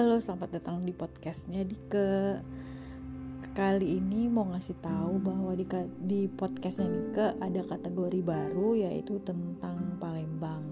[0.00, 2.40] Halo, selamat datang di podcastnya Dike.
[3.52, 5.68] Kali ini mau ngasih tahu bahwa di,
[6.00, 10.64] di podcastnya Dike ada kategori baru yaitu tentang Palembang.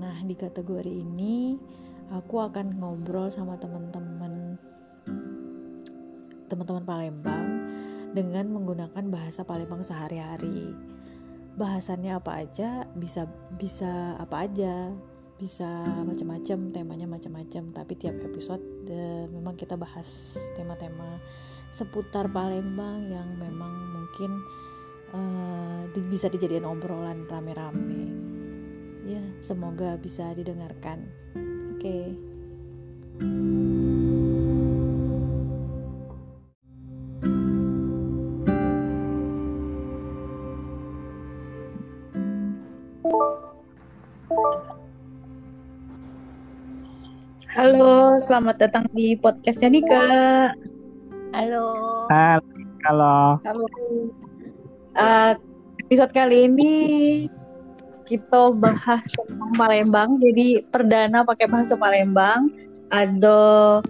[0.00, 1.60] Nah, di kategori ini
[2.08, 4.56] aku akan ngobrol sama teman-teman
[6.48, 7.46] teman-teman Palembang
[8.16, 10.72] dengan menggunakan bahasa Palembang sehari-hari.
[11.60, 14.96] Bahasannya apa aja, bisa bisa apa aja,
[15.36, 15.68] bisa
[16.04, 21.20] macam-macam temanya macam-macam tapi tiap episode de, memang kita bahas tema-tema
[21.68, 24.30] seputar Palembang yang memang mungkin
[25.12, 28.08] uh, bisa dijadikan obrolan rame-rame
[29.04, 31.04] ya semoga bisa didengarkan
[31.76, 32.16] oke okay.
[47.56, 50.04] Halo, selamat datang di podcastnya Nika.
[51.32, 51.64] Halo.
[52.84, 53.40] Halo.
[53.40, 53.64] Halo.
[54.92, 55.32] Uh,
[55.80, 56.74] episode kali ini
[58.04, 60.20] kita bahas tentang Palembang.
[60.20, 62.52] Jadi perdana pakai bahasa Palembang.
[62.92, 63.80] Ada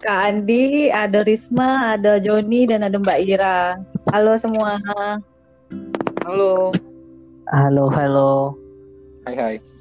[0.00, 3.76] Kak Andi, ada Risma, ada Joni, dan ada Mbak Ira.
[4.16, 4.80] Halo semua.
[6.24, 6.72] Halo.
[7.52, 8.56] Halo, halo.
[9.28, 9.79] Hai, hai.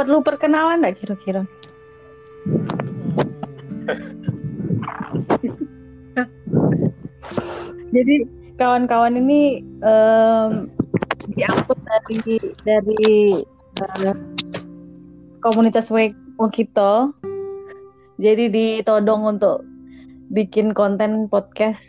[0.00, 1.44] Perlu perkenalan nggak kira-kira?
[7.94, 8.24] Jadi
[8.56, 10.72] kawan-kawan ini um,
[11.36, 13.44] diangkut dari dari
[13.84, 14.16] uh,
[15.44, 15.92] komunitas
[16.40, 17.12] Wakito.
[18.16, 19.68] Jadi ditodong untuk
[20.32, 21.84] bikin konten podcast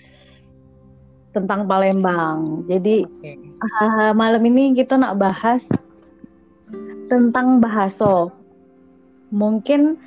[1.32, 2.68] tentang Palembang.
[2.68, 3.08] Jadi
[3.64, 5.72] uh, malam ini kita nak bahas
[7.12, 8.32] tentang bahasa.
[9.36, 10.00] Mungkin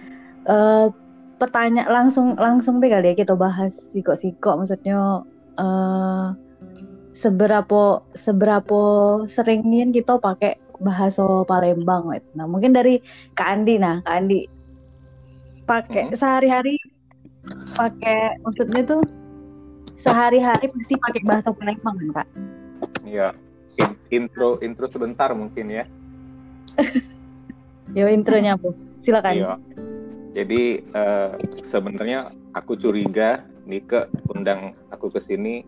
[0.49, 0.89] uh,
[1.37, 5.21] pertanyaan langsung langsung deh kali ya kita bahas sikok-sikok maksudnya
[5.61, 6.33] uh,
[7.13, 8.81] seberapa seberapa
[9.29, 12.29] sering nih kita pakai bahasa Palembang gitu.
[12.35, 12.99] Nah, mungkin dari
[13.37, 14.41] Kak Andi nah, Kak Andi
[15.65, 16.17] pakai hmm.
[16.19, 16.77] sehari-hari
[17.77, 19.03] pakai maksudnya tuh
[19.95, 22.29] sehari-hari pasti pakai bahasa Palembang kan, Kak?
[23.07, 23.29] Iya.
[24.11, 25.85] Intro intro sebentar mungkin ya.
[27.99, 29.35] Yo intronya bu, silakan.
[29.35, 29.53] Iya.
[30.35, 35.63] Jadi uh, sebenarnya aku curiga Nike undang aku ke sini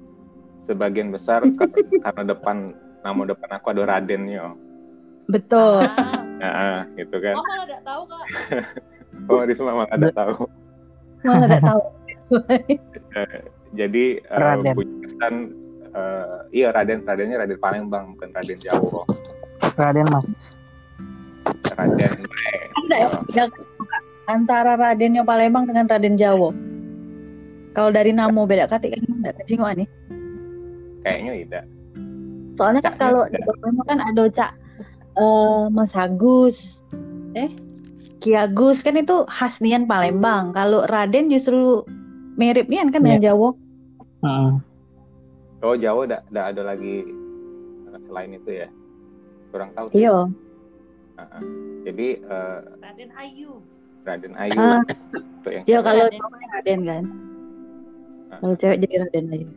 [0.66, 1.47] sebagian besar
[2.05, 2.75] karena depan
[3.06, 4.59] nama depan aku ada Raden yo.
[5.31, 5.83] Betul.
[6.37, 7.33] Nah, gitu kan.
[7.33, 8.25] Oh, malah ada tahu kak.
[9.33, 10.45] oh, di semua malah ada tahu.
[11.25, 11.83] Malah ada tahu.
[13.16, 13.41] Eh,
[13.72, 15.34] jadi uh, punya kesan
[15.97, 19.09] uh, iya Raden Radennya Raden Palembang bukan Raden Jawa.
[19.81, 20.53] Raden Mas.
[21.77, 22.12] Raden
[22.77, 22.97] ada
[23.33, 23.45] ya,
[24.27, 26.51] antara Radennya Palembang dengan Raden Jawa.
[27.77, 29.89] Kalau dari namo beda kata kan enggak kecingok nih
[31.07, 31.65] kayaknya tidak
[32.59, 34.51] soalnya kan kalau di Palembang kan ada cak
[35.15, 36.83] uh, Mas Agus
[37.39, 37.53] eh
[38.17, 38.81] Ki Agus.
[38.81, 40.57] Kan itu khas nian Palembang.
[40.57, 41.84] Kalau Raden justru
[42.41, 43.27] mirip nian kan dengan yeah.
[43.31, 43.49] Jawa.
[44.25, 44.53] Uh.
[45.61, 47.05] oh Jawa tidak ada lagi
[48.09, 48.69] selain itu ya.
[49.53, 50.27] Kurang tahu iya
[51.16, 51.41] Uh,
[51.88, 53.50] jadi uh, Raden Ayu.
[54.04, 54.60] Raden Ayu.
[54.60, 54.82] Ah.
[55.41, 57.04] Itu yang ya kalau cowok Raden kan.
[58.28, 58.38] Uh.
[58.44, 59.49] Kalau cewek jadi Raden Ayu.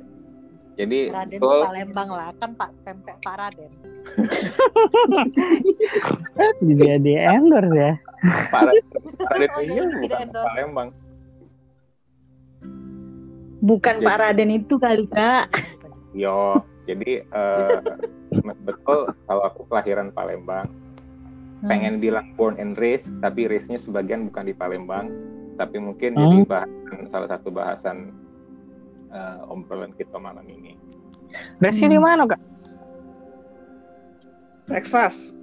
[0.79, 3.71] Jadi Raden betul, Palembang lah kan Pak pempek Pak Raden.
[6.79, 7.93] Dia di endorse ya.
[8.47, 8.85] Pak Raden,
[9.35, 10.89] Raden Ayu bukan Palembang.
[13.59, 15.51] Bukan jadi, Pak Raden itu kali kak.
[16.15, 17.83] Yo, jadi uh,
[18.67, 20.71] betul kalau aku kelahiran Palembang
[21.67, 22.03] pengen hmm.
[22.03, 25.11] bilang born and raised tapi race-nya sebagian bukan di Palembang
[25.59, 26.21] tapi mungkin hmm.
[26.23, 27.97] jadi bahasan salah satu bahasan
[29.11, 30.79] uh, obrolan kita malam ini.
[31.59, 31.95] Race-nya hmm.
[31.95, 32.41] di mana kak?
[34.71, 35.35] Texas.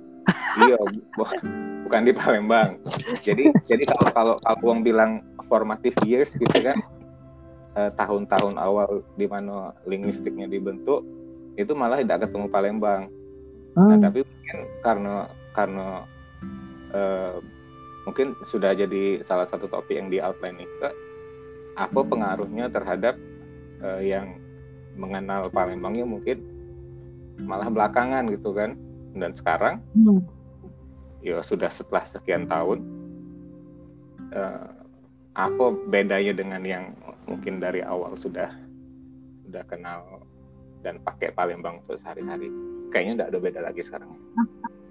[0.64, 0.78] iya,
[1.84, 2.80] bukan di Palembang.
[3.20, 6.80] Jadi jadi kalau kalau kalau uang bilang formative years gitu kan
[7.76, 7.92] tahun
[8.26, 11.04] tahun-tahun awal di mana linguistiknya dibentuk
[11.60, 13.12] itu malah tidak ketemu Palembang.
[13.76, 13.88] Nah, hmm.
[13.92, 15.14] Nah, tapi mungkin karena
[15.56, 16.05] karena
[16.93, 17.41] uh,
[18.05, 20.88] mungkin sudah jadi salah satu topik yang di outline ke
[21.81, 23.17] apa pengaruhnya terhadap
[23.81, 24.37] uh, yang
[24.97, 26.44] mengenal Palembangnya mungkin
[27.49, 28.76] malah belakangan gitu kan.
[29.17, 30.20] Dan sekarang hmm.
[31.25, 32.85] ya sudah setelah sekian tahun
[34.37, 34.69] uh,
[35.37, 36.85] apa bedanya dengan yang
[37.25, 38.53] mungkin dari awal sudah
[39.49, 40.20] sudah kenal
[40.85, 42.53] dan pakai Palembang untuk sehari-hari?
[42.93, 44.12] Kayaknya tidak ada beda lagi sekarang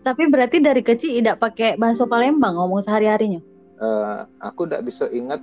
[0.05, 3.41] Tapi berarti dari kecil tidak pakai bahasa Palembang ngomong sehari-harinya.
[3.81, 5.41] Eh, aku tidak bisa ingat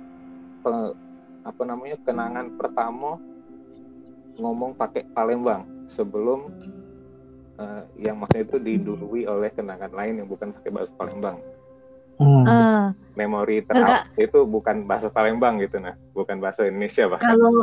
[0.63, 0.95] pe-
[1.43, 3.19] apa namanya kenangan pertama
[4.39, 6.47] ngomong pakai Palembang sebelum
[7.59, 11.43] eh, yang maksudnya itu didului oleh kenangan lain yang bukan pakai bahasa Palembang.
[12.15, 12.45] Hmm.
[12.47, 12.85] Ah,
[13.19, 17.25] Memori terhadap itu bukan bahasa Palembang gitu nah, bukan bahasa Indonesia bahkan.
[17.35, 17.53] kalau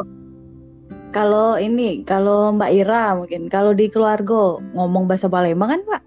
[1.11, 6.03] kalau ini kalau Mbak Ira mungkin kalau di keluarga ngomong bahasa Palembang kan Pak?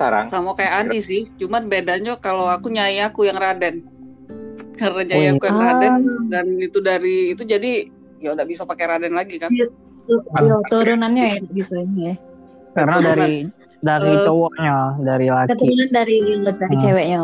[0.00, 3.84] Sekarang Sama kayak Andi sih, cuman bedanya kalau aku nyai aku yang Raden.
[4.80, 5.66] Karena nyai Oh, aku yang Ah.
[5.68, 5.94] Raden
[6.32, 7.84] dan itu dari itu jadi
[8.16, 9.52] ya udah bisa pakai Raden lagi kan.
[9.52, 9.68] Iya,
[10.08, 12.14] Iya, turunannya ya bisa ini ya.
[12.72, 13.44] Karena dari
[13.78, 15.50] dari Eh, cowoknya, dari laki.
[15.52, 16.80] Keturunan dari dari Hmm.
[16.80, 17.20] ceweknya.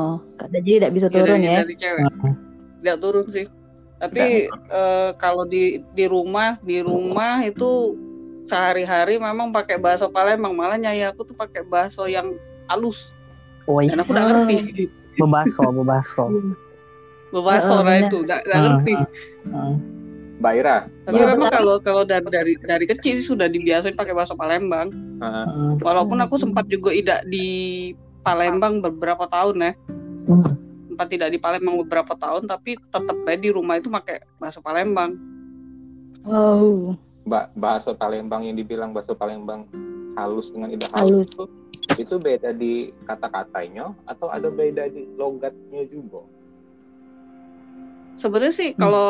[0.52, 1.56] Jadi tidak bisa Iya, turun dari, ya.
[1.64, 2.02] dari cewek.
[2.12, 2.34] Hmm.
[2.84, 3.46] Tidak turun sih.
[3.96, 7.96] Tapi eh, kalau di di rumah di rumah itu
[8.44, 12.36] sehari-hari memang pakai bahasa Palembang malah nyai aku tuh pakai bahasa yang
[12.68, 13.10] halus
[13.66, 14.28] Woi, dan aku udah Oh.
[14.30, 14.56] ngerti
[15.20, 16.24] bebaso, bebaso.
[17.28, 18.64] bebaso Heeh, nah itu udah, udah Hmm.
[18.70, 18.92] ngerti
[19.46, 19.74] Hmm.
[20.36, 24.12] Mbak Ira, tapi Iya, memang kalau kalau dari dari dari kecil sih sudah dibiasain pakai
[24.12, 25.80] bahasa Palembang Hmm.
[25.80, 27.46] walaupun aku sempat juga tidak di
[28.20, 29.72] Palembang beberapa tahun ya
[30.26, 30.44] Hmm.
[30.86, 35.16] sempat tidak di Palembang beberapa tahun tapi tetap baik di rumah itu pakai bahasa Palembang
[36.26, 39.64] Oh, Mbak bahasa Palembang yang dibilang bahasa Palembang
[40.14, 41.48] halus dengan indah halus halus.
[41.96, 46.20] Itu beda di kata-katanya atau ada beda di logatnya juga?
[48.12, 48.80] sebenarnya sih Hmm.
[48.80, 49.06] kalau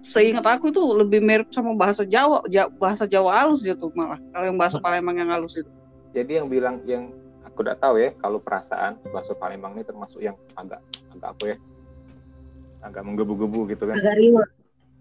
[0.00, 4.44] seingat aku tuh lebih mirip sama bahasa Jawa Ja- bahasa Jawa halus gitu malah kalau
[4.48, 5.68] yang bahasa Palembang yang halus itu
[6.12, 7.08] Jadi yang bilang yang
[7.42, 10.80] aku tidak tahu ya kalau perasaan bahasa Palembang ini termasuk yang agak
[11.12, 11.56] agak apa ya
[12.82, 14.42] agak menggebu-gebu gitu kan Agak riwa.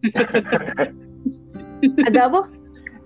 [2.07, 2.41] Agak apa?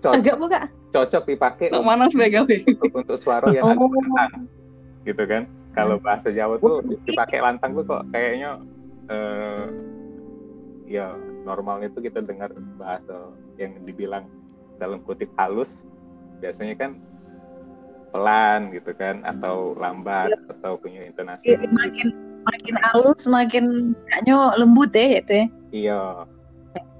[0.01, 0.63] cocok Agak apa kak?
[0.95, 2.47] Cocok dipakai untuk, mana sebagai
[2.95, 3.91] untuk suara yang Oh.
[3.91, 4.47] lantang
[5.03, 8.63] gitu kan kalau bahasa Jawa tuh dipakai lantang tuh kok kayaknya
[9.05, 9.65] eh,
[10.87, 11.11] ya
[11.43, 12.49] normalnya tuh kita dengar
[12.79, 14.25] bahasa yang dibilang
[14.75, 15.83] dalam kutip halus
[16.39, 16.91] biasanya kan
[18.09, 22.07] pelan gitu kan atau lambat atau punya intonasi Iya, Makin
[22.45, 23.65] makin halus, makin
[24.05, 25.45] kayaknya lembut ya itu ya.
[25.71, 26.01] iya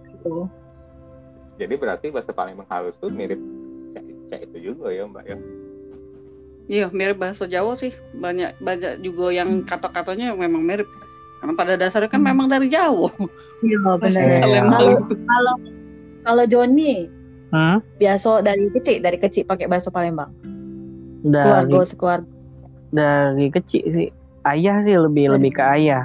[0.10, 0.50] Gitu.
[1.56, 3.38] jadi berarti bahasa Palembang halus tuh mirip
[4.26, 5.38] kayak kayak itu juga ya mbak ya
[6.66, 10.90] iya mirip bahasa Jawa sih banyak banyak juga yang kata-katanya memang mirip
[11.38, 12.30] karena pada dasarnya kan Hmm.
[12.32, 13.10] memang dari Jawa
[13.62, 14.26] Iya benar.
[14.42, 14.94] Kalau
[15.24, 15.56] kalau
[16.22, 17.10] kalau Joni
[17.46, 17.80] Hmm?
[17.96, 20.28] biasa dari kecil dari kecil pakai bahasa Palembang.
[21.22, 22.28] Dari Keluarga sekeluarga.
[22.90, 24.10] dari kecil sih.
[24.44, 26.04] Ayah sih lebih Dari- lebih ke ayah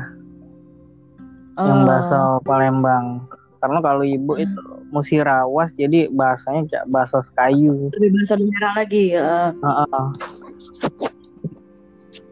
[1.58, 1.86] yang Oh.
[1.86, 3.26] bahasa Palembang.
[3.58, 4.44] Karena kalau ibu Hmm.
[4.44, 7.90] itu musirawas jadi bahasanya kayak bahasa kayu.
[7.94, 9.04] lebih bahasa daerah lagi.
[9.14, 9.54] ya.
[9.54, 10.04] Heeh.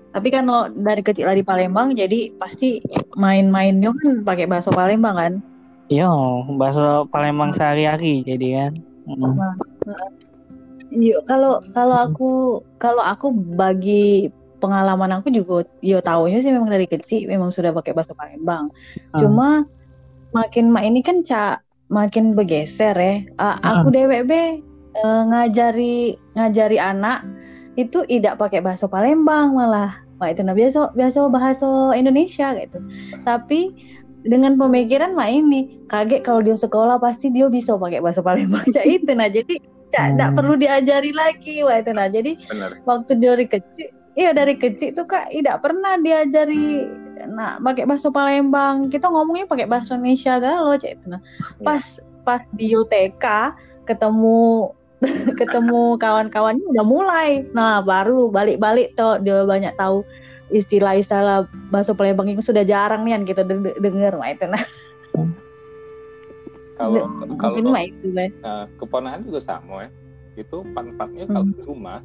[0.08, 2.82] Tapi kan kalau dari kecil dari Palembang jadi pasti
[3.14, 5.32] main-mainnya kan pakai bahasa Palembang kan.
[5.88, 6.10] Iya,
[6.58, 8.72] bahasa Palembang sehari-hari jadi kan.
[9.08, 9.36] Mm.
[10.88, 12.30] Iya, kalau kalau aku
[12.80, 17.94] kalau aku bagi pengalaman aku juga yo taunya sih memang dari kecil memang sudah pakai
[17.94, 18.68] bahasa Palembang.
[19.14, 19.18] Hmm.
[19.22, 19.48] Cuma
[20.34, 23.14] makin mak ini kan cak makin bergeser ya.
[23.36, 24.32] A- aku DWB
[24.94, 27.24] eh, ngajari ngajari anak
[27.74, 30.00] itu tidak pakai bahasa Palembang malah.
[30.18, 32.78] Wah itu nah biasa biasa bahasa Indonesia gitu.
[33.22, 33.60] Tapi
[34.26, 38.66] dengan pemikiran mak ini kaget kalau dia sekolah pasti dia bisa pakai bahasa Palembang.
[38.68, 39.56] Cak itu nah jadi
[39.88, 40.36] cak tidak Hmm.
[40.36, 41.62] perlu diajari lagi.
[41.64, 45.94] Wah itu nah jadi benar waktu dari kecil iya dari kecil tuh kak tidak pernah
[45.94, 46.90] diajari
[47.30, 48.90] nah pakai bahasa Palembang.
[48.90, 51.22] Kita ngomongnya pakai bahasa Indonesia galau cek itu nah
[51.62, 53.24] pas pas di UTK
[53.86, 54.74] ketemu
[55.40, 57.46] ketemu kawan-kawannya udah mulai.
[57.54, 60.02] Nah baru balik-balik tuh dia banyak tahu
[60.50, 64.64] istilah-istilah bahasa Palembang yang sudah jarang nih yang kita de- dengar mah itu nah
[66.78, 67.04] kalau
[67.40, 69.90] kalau mungkin mah itu eh, keponakan juga sama ya.
[70.38, 71.54] Itu pan-pannya kalau Hmm.
[71.54, 71.98] di rumah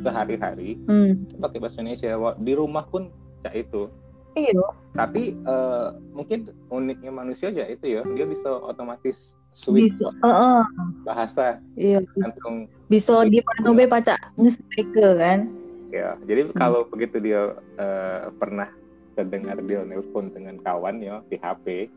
[0.00, 1.40] sehari-hari hmm.
[1.40, 2.16] pakai bahasa Indonesia.
[2.38, 3.08] Di rumah pun
[3.44, 3.88] kayak itu.
[4.36, 4.66] Iya.
[4.92, 10.62] Tapi eh, mungkin uniknya manusia ya itu ya dia bisa otomatis switch bisa Heeh,
[11.08, 15.48] bahasa iya bisa, langsung bisa di mana be pacak newsmaker kan?
[15.88, 18.68] Ya jadi kalau begitu dia eh, pernah
[19.16, 21.88] terdengar dia nelpon dengan kawan ya di HP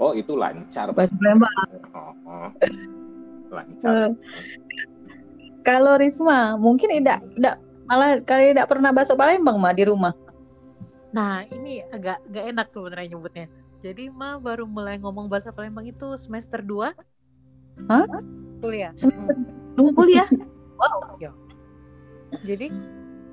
[0.00, 0.88] oh itu lancar.
[0.96, 1.68] Bahasa Palembang.
[1.92, 2.48] Oh, oh.
[3.52, 3.92] lancar.
[3.92, 4.10] Eh,
[5.66, 7.54] Kalau Risma mungkin tidak tidak
[7.88, 10.12] malah kali tidak pernah bahasa Palembang mah di rumah.
[11.16, 13.46] Nah, ini agak gak enak sebenarnya nyebutnya.
[13.84, 16.88] Jadi Ma baru mulai ngomong bahasa Palembang itu semester 2.
[17.88, 18.06] Hah?
[18.62, 18.94] Kuliah.
[18.96, 19.36] Semester
[19.76, 20.28] dua kuliah.
[22.48, 22.66] Jadi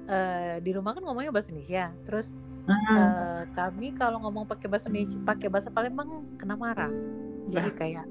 [0.10, 2.36] eh, di rumah kan ngomongnya bahasa Indonesia terus
[2.68, 2.98] Hmm.
[2.98, 6.10] eh, kami kalau ngomong pakai bahasa Indonesia pakai bahasa Palembang
[6.40, 6.94] kena marah
[7.50, 8.06] jadi kayak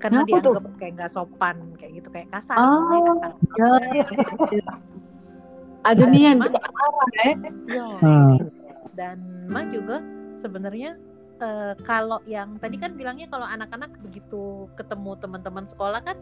[0.00, 0.52] karena Kenapa tuh?
[0.56, 2.56] dianggap kayak nggak sopan kayak gitu kayak kasar.
[2.56, 4.50] Oh, ngomongnya kasar.
[4.50, 4.64] Ya,
[5.80, 7.34] Ada nian Cuman- kita marah ya.
[8.00, 8.34] Hmm.
[8.92, 9.16] dan
[9.48, 10.00] Ma juga
[10.34, 10.96] sebenarnya
[11.38, 16.16] eh, kalau yang tadi kan bilangnya kalau anak-anak begitu ketemu teman-teman sekolah kan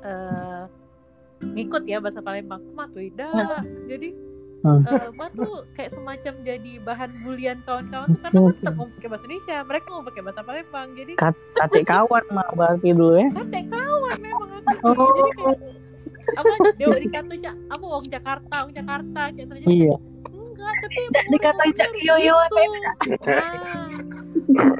[0.00, 0.64] eh,
[1.42, 2.62] ngikut ya bahasa Palembang.
[2.72, 4.16] Ma tuh tidak jadi
[4.62, 4.82] Hmm.
[5.12, 9.24] Ma tuh kayak semacam jadi bahan bulian kawan-kawan tuh karena Ma tetap mau pakai bahasa
[9.26, 11.12] Indonesia mereka mau pakai bahasa Palembang jadi
[11.52, 13.26] Katik kawan mah berarti dulu ya.
[13.30, 14.94] kan dek kawan memang aku Oh.
[14.94, 15.58] jadi kayak
[16.32, 19.52] apa dewa dikata cak apa wong Jakarta wong Jakarta kayak gitu.
[19.58, 19.94] jadi Iya.
[20.30, 22.36] enggak tapi dikatain cak yoyo
[23.22, 23.90] Nah,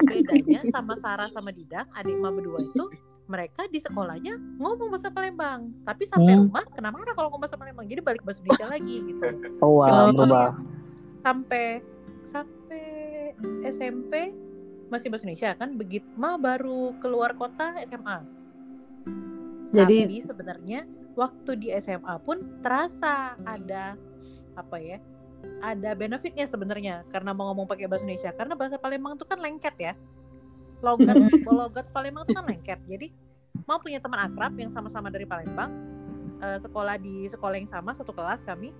[0.05, 2.85] bedanya sama Sarah sama Didang, adik emak berdua itu
[3.23, 6.51] mereka di sekolahnya ngomong bahasa Palembang, tapi sampai Hmm.
[6.51, 9.27] rumah kena marah kalau ngomong bahasa Palembang, jadi balik bahasa Indonesia lagi gitu.
[9.63, 9.79] Oh,
[10.11, 10.59] berubah.
[11.23, 11.79] Sampai
[12.27, 12.85] sampai
[13.63, 14.35] SMP
[14.91, 18.27] masih bahasa Indonesia kan, begitu mah baru keluar kota SMA.
[19.73, 20.79] Jadi- tapi sebenarnya
[21.17, 23.97] waktu di SMA pun terasa ada
[24.53, 24.99] apa ya?
[25.59, 29.75] Ada benefitnya sebenarnya karena mau ngomong pakai bahasa Indonesia karena bahasa Palembang itu kan lengket
[29.79, 29.93] ya.
[30.83, 31.15] Logat
[31.47, 32.79] logat Palembang itu kan lengket.
[32.85, 33.07] Jadi
[33.65, 35.71] mau punya teman akrab yang sama-sama dari Palembang
[36.43, 38.75] eh, sekolah di sekolah yang sama satu kelas kami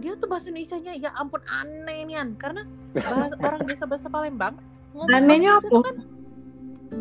[0.00, 2.64] dia tuh bahasa Indonesia-nya ya ampun aneh nian karena
[2.96, 4.54] bahasa, orang biasa bahasa Palembang
[4.96, 5.80] ngomong Anehnya Indonesia apa?
[5.84, 5.96] kan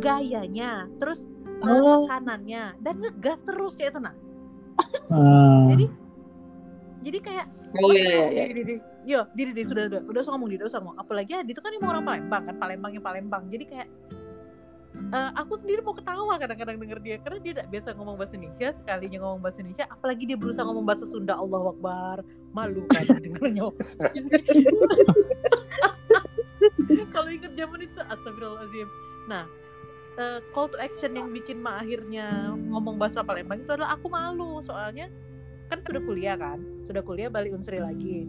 [0.03, 1.27] gayanya terus eh,
[1.59, 2.07] Oh.
[2.07, 4.15] tekanannya dan ngegas terus kayak itu nah
[5.11, 5.75] Hmm.
[5.75, 5.85] jadi
[7.03, 7.45] jadi kayak
[7.79, 8.77] Oh iya iya iya.
[9.07, 10.97] Yo, Didi, Didi, sudah, udah, udah ngomong, udah usah ngomong.
[10.99, 13.43] Apalagi Adi itu kan emang orang Palembang kan, Palembangnya Palembang.
[13.47, 13.87] Jadi kayak
[15.15, 18.67] eh, aku sendiri mau ketawa kadang-kadang denger dia karena dia tidak biasa ngomong bahasa Indonesia,
[18.75, 22.17] sekalinya ngomong bahasa Indonesia, apalagi dia berusaha ngomong bahasa Sunda, Allah Akbar,
[22.51, 23.71] malu kan dengernya.
[27.15, 28.87] Kalau inget zaman itu, astagfirullahaladzim.
[29.31, 29.47] Nah,
[30.19, 34.59] eh, call to action yang bikin Ma akhirnya ngomong bahasa Palembang itu adalah aku malu
[34.67, 35.07] soalnya
[35.71, 36.59] kan sudah kuliah kan
[36.89, 38.25] sudah kuliah balik unsri lagi.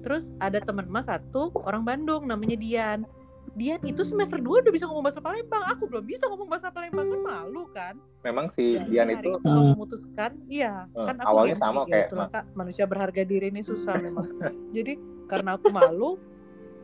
[0.00, 3.02] Terus ada teman mas satu orang Bandung namanya Dian.
[3.50, 5.66] Dian itu semester 2 udah bisa ngomong bahasa Palembang.
[5.66, 7.94] Aku belum bisa ngomong bahasa Palembang kan malu kan?
[8.22, 9.74] Memang si Jadi Dian itu aku Hmm.
[9.74, 13.62] memutuskan iya Eh, kan aku awalnya sama ya, kayak itulah, Kak, manusia berharga diri ini
[13.62, 14.30] susah memang.
[14.76, 14.94] Jadi
[15.26, 16.22] karena aku malu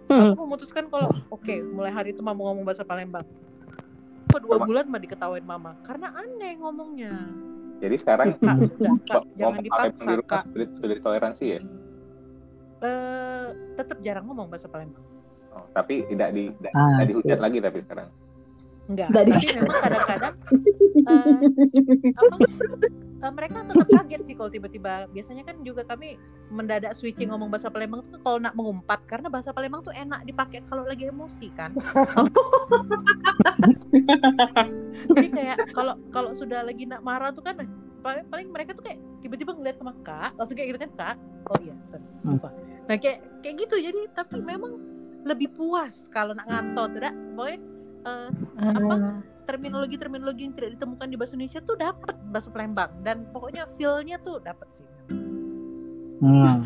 [0.04, 3.22] aku memutuskan kalau oke mulai hari itu mama ngomong bahasa Palembang.
[4.26, 7.14] Kok dua Mama- bulan mah diketawain mama karena aneh ngomongnya
[7.78, 8.56] jadi sekarang sudah
[9.08, 10.42] kak ngomong jangan Palembang dipaksa kak
[10.74, 11.60] sudah ditoleransi ya.
[12.80, 15.04] eh tetap jarang ngomong bahasa Palembang
[15.54, 18.08] Oh, tapi tidak di tidak, Ah, tidak dihujat lagi tapi sekarang.
[18.84, 20.34] enggak Nggak tapi memang kadang-kadang
[21.06, 21.36] eh,
[23.24, 26.20] apa eh, mereka tetap kaget sih kalau tiba-tiba biasanya kan juga kami
[26.52, 30.60] mendadak switching ngomong bahasa Palembang tuh kalau nak mengumpat karena bahasa Palembang tuh enak dipakai
[30.68, 31.72] kalau lagi emosi kan?
[35.16, 37.56] Jadi kayak kalau kalau sudah lagi nak marah tuh kan
[38.04, 41.16] paling, paling mereka tuh kayak tiba-tiba ngeliat sama kak langsung kayak gitu kan kak?
[41.48, 42.40] Oh iya sorry Hmm.
[42.88, 43.76] nah kayak kayak gitu.
[43.84, 44.80] Jadi tapi memang
[45.28, 47.12] lebih puas kalau nak ngantot tidak
[48.04, 48.94] pokoknya eh, apa
[49.44, 52.90] terminologi terminologi yang tidak ditemukan di bahasa Indonesia tuh dapat bahasa Palembang.
[53.04, 54.84] Dan pokoknya feel-nya tuh dapat sih.
[56.24, 56.64] Hmm.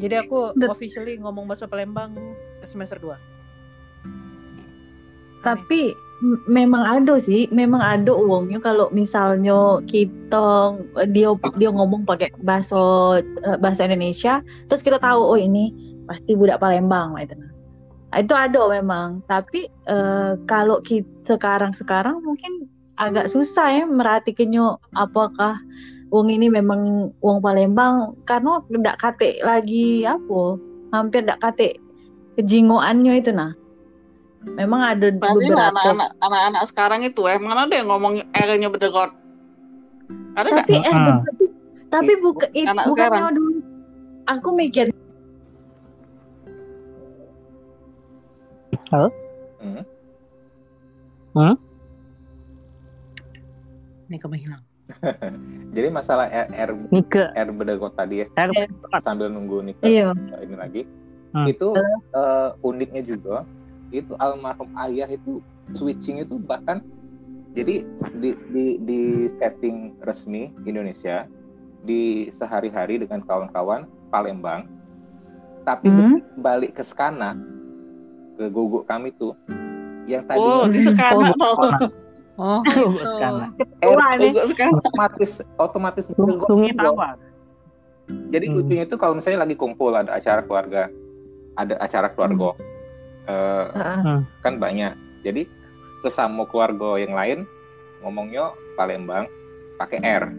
[0.00, 2.16] jadi aku officially ngomong bahasa Palembang
[2.64, 3.12] semester 2
[5.44, 5.92] Tapi
[6.48, 10.76] memang ada sih, memang ada uangnya kalau misalnya kita
[11.12, 12.80] dia dia ngomong pakai bahasa
[13.20, 15.72] eh, bahasa Indonesia, terus kita tahu oh ini
[16.04, 17.36] pasti budak Palembang lah itu.
[18.10, 22.66] Itu ada memang, tapi eh, kalau kita sekarang sekarang mungkin
[22.98, 25.56] agak susah ya merhatikannya apakah
[26.10, 30.58] uang ini memang uang Palembang karena tidak kate lagi apa
[30.90, 31.78] hampir tidak kate
[32.34, 33.54] kejingoannya itu nah
[34.58, 39.14] memang ada Berarti beberapa anak-anak anak-anak sekarang itu eh mana ada yang ngomong R-nya bedegot?
[40.34, 40.66] Ada nggak?
[40.66, 41.20] tapi eh Ah.
[41.22, 41.48] betul.
[41.88, 43.34] tapi buka, it- Anak bukannya sekarang.
[43.38, 43.52] dulu
[44.26, 44.86] aku mikir
[51.30, 51.54] Hmm.
[54.10, 54.62] ini kamu hilang
[55.70, 57.22] Jadi masalah R, R, Nike.
[57.22, 58.50] R bedegot tadi ya R
[58.98, 60.10] sambil nunggu nih iya.
[60.42, 60.82] ini lagi.
[61.30, 61.46] Hmm.
[61.46, 61.78] itu
[62.10, 63.46] eh, uniknya juga
[63.94, 65.38] itu almarhum ayah itu
[65.70, 66.82] switching itu bahkan
[67.54, 67.86] jadi
[68.18, 69.00] di di, di
[69.38, 71.30] setting resmi Indonesia
[71.86, 74.66] di sehari-hari dengan kawan-kawan Palembang
[75.62, 76.18] tapi Hmm.
[76.42, 77.38] balik ke Skana
[78.40, 79.36] ke guguk kami tuh
[80.08, 81.52] yang tadi Oh, di sekarang Oh, tuh.
[82.40, 82.60] oh
[84.16, 84.32] nih.
[84.32, 84.72] Guguk sekarang.
[84.74, 86.48] otomatis otomatis juga.
[86.72, 87.16] Tawar.
[88.26, 88.56] jadi Hmm.
[88.56, 90.88] lucunya itu kalau misalnya lagi kumpul ada acara keluarga
[91.54, 92.56] ada acara keluarga
[93.28, 94.18] eh, Heeh.
[94.40, 95.44] kan banyak jadi
[96.00, 97.38] sesama keluarga yang lain
[98.00, 99.28] ngomongnya Palembang
[99.76, 100.32] pakai R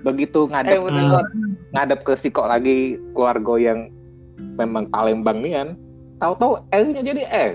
[0.00, 1.24] begitu Eh ngadep bener.
[1.74, 3.78] ngadep ke sikok lagi keluarga yang
[4.54, 5.76] memang Palembang nian
[6.18, 7.54] tahu-tahu R-nya jadi R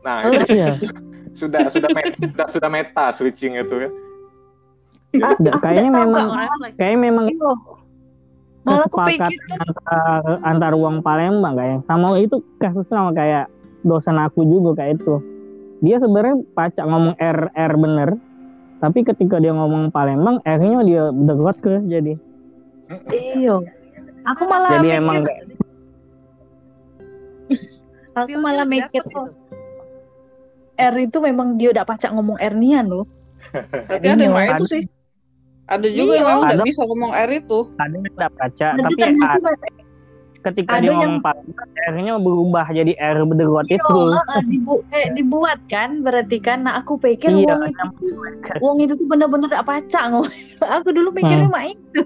[0.00, 0.80] nah Oh, itu Iya.
[1.40, 3.90] sudah sudah meta, sudah, sudah meta switching itu ya.
[5.38, 6.28] Nggak, kayaknya memang
[6.78, 7.24] kayaknya memang.
[8.60, 12.18] Malah aku kesepakatan antar antar uang Palembang kayak sama.
[12.20, 13.48] Itu kasus sama kayak
[13.82, 15.16] dosen aku juga kayak itu.
[15.80, 18.10] Dia sebenarnya pacak ngomong R R bener.
[18.80, 22.14] Tapi ketika dia ngomong Palembang R-nya dia degot ke jadi.
[23.12, 23.64] Iya.
[24.36, 25.24] Aku malah jadi emang
[28.22, 29.10] aku malah mikir gitu.
[29.10, 29.28] tuh
[30.76, 33.04] R itu memang dia udah pacak ngomong R-nian loh.
[33.90, 34.84] Tapi ada yang itu sih.
[35.66, 36.24] Ada juga yang Iya.
[36.26, 36.66] memang nggak Ada.
[36.66, 37.58] bisa ngomong R itu.
[37.74, 39.78] ada yang nggak baca Ada tapi ternyata ada-
[40.40, 44.84] ketika ada dia yang- ngomong Palembang R-nya berubah jadi R degot Iya, itu heeh, dibu-
[44.88, 46.58] kayak dibuat kan berarti kan.
[46.64, 48.10] Nah aku pikir Iya, wong itu tuh,
[48.58, 50.32] wong itu tuh bener-bener gak pacak ngomong.
[50.80, 51.52] Aku dulu mikirnya Hmm.
[51.52, 52.02] mak itu.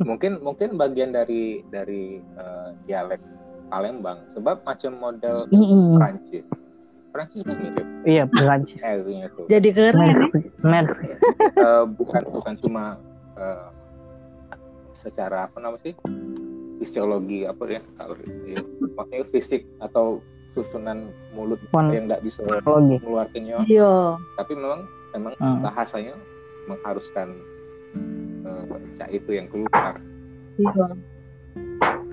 [0.00, 3.20] mungkin mungkin bagian dari dari eh, dialek
[3.66, 5.96] Palembang sebab macam model Mm-mm.
[5.96, 6.44] Prancis
[7.10, 9.98] Prancis kan mirip iya Perancis R-nya tuh Jadi keren.
[9.98, 11.06] Merci Merci
[11.64, 12.98] Eh, bukan bukan cuma
[13.34, 13.66] eh,
[14.92, 15.94] secara apa namanya sih
[16.76, 18.58] fisiologi apa ya kalau ya,
[18.92, 20.18] maksudnya fisik atau
[20.50, 24.18] susunan mulut Fon- yang nggak bisa mengeluarkannya Iya.
[24.34, 24.80] tapi memang
[25.10, 25.62] memang Hmm.
[25.62, 26.14] bahasanya
[26.66, 27.28] mengharuskan
[28.44, 28.62] eh,
[28.94, 29.98] cak itu yang keluar
[30.56, 30.86] Iya.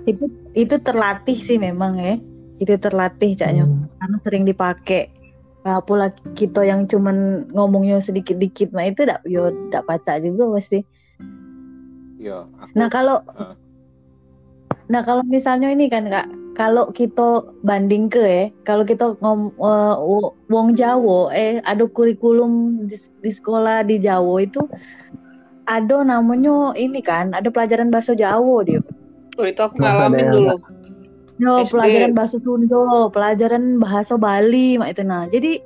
[0.07, 0.25] Itu
[0.57, 2.15] itu terlatih sih memang ya.
[2.61, 3.65] Itu terlatih caknya.
[3.65, 3.89] Hmm.
[3.97, 5.09] Karena sering dipakai.
[5.61, 10.81] Nah, pula kita yang cuman ngomongnya sedikit-dikit mah itu dak yo dak pacak juga pasti.
[12.17, 13.53] ya aku Nah, kalau Heeh.
[14.91, 20.35] Nah, kalau misalnya ini kan Kak, kalau kita banding ke ya, kalau kita ngom wo-
[20.51, 24.59] wong Jawa eh ada kurikulum di, di sekolah di Jawa itu
[25.63, 28.83] ada namanya ini kan, ada pelajaran bahasa Jawa dia.
[29.39, 30.57] Oh, itu aku Bahasa ngalamin dulu.
[31.41, 31.73] No, SD.
[31.73, 35.25] pelajaran bahasa Sunda, pelajaran bahasa Bali, mak itu nah.
[35.25, 35.57] Jadi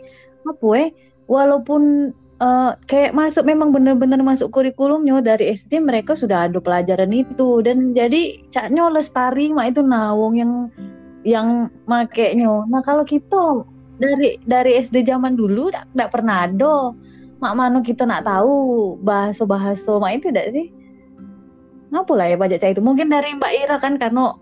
[0.48, 0.86] apa ya?
[1.26, 7.60] Walaupun eh, kayak masuk memang benar-benar masuk kurikulumnya dari SD mereka sudah ada pelajaran itu
[7.66, 10.54] dan jadi caknya lestari mak itu nah wong yang
[11.28, 12.64] yang makainya.
[12.70, 13.66] Nah kalau kita
[14.00, 16.96] dari dari SD zaman dulu tidak pernah ada
[17.42, 20.75] mak mano kita nak tahu bahasa-bahasa mak itu tidak sih?
[21.96, 22.82] Ngapa lah ya baca itu?
[22.84, 24.36] Mungkin dari Mbak Ira kan karena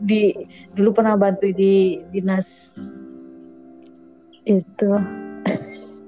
[0.00, 0.32] di
[0.72, 2.72] dulu pernah bantu di dinas
[4.48, 4.90] itu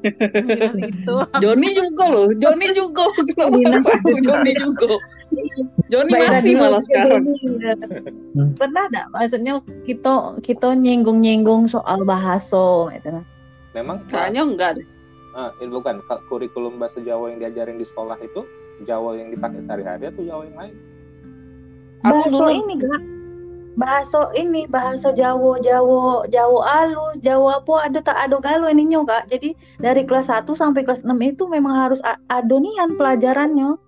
[0.02, 1.14] Dinas itu.
[1.38, 3.06] Joni juga loh, Joni juga.
[3.54, 3.84] Dinas
[4.24, 4.98] Joni juga.
[5.92, 7.22] Joni masih dulu malah sekarang.
[8.32, 8.52] Hmm.
[8.56, 9.54] pernah enggak maksudnya
[9.84, 13.24] kita kita nyinggung-nyinggung soal bahasa itu nah.
[13.76, 14.86] memang Kayaknya enggak deh.
[15.32, 18.44] ah, ini bukan Ka- kurikulum bahasa Jawa yang diajarin di sekolah itu
[18.84, 20.74] Jawa yang dipakai sehari-hari atau Jawa yang lain?
[22.02, 23.02] Aku bahasa dulu ini gak
[23.72, 29.32] bahasa ini bahasa Jawa Jawa Jawa alus Jawa apa ada tak ada galau ininya kak.
[29.32, 33.80] Jadi dari kelas 1 sampai kelas 6 itu memang harus adonian pelajarannya.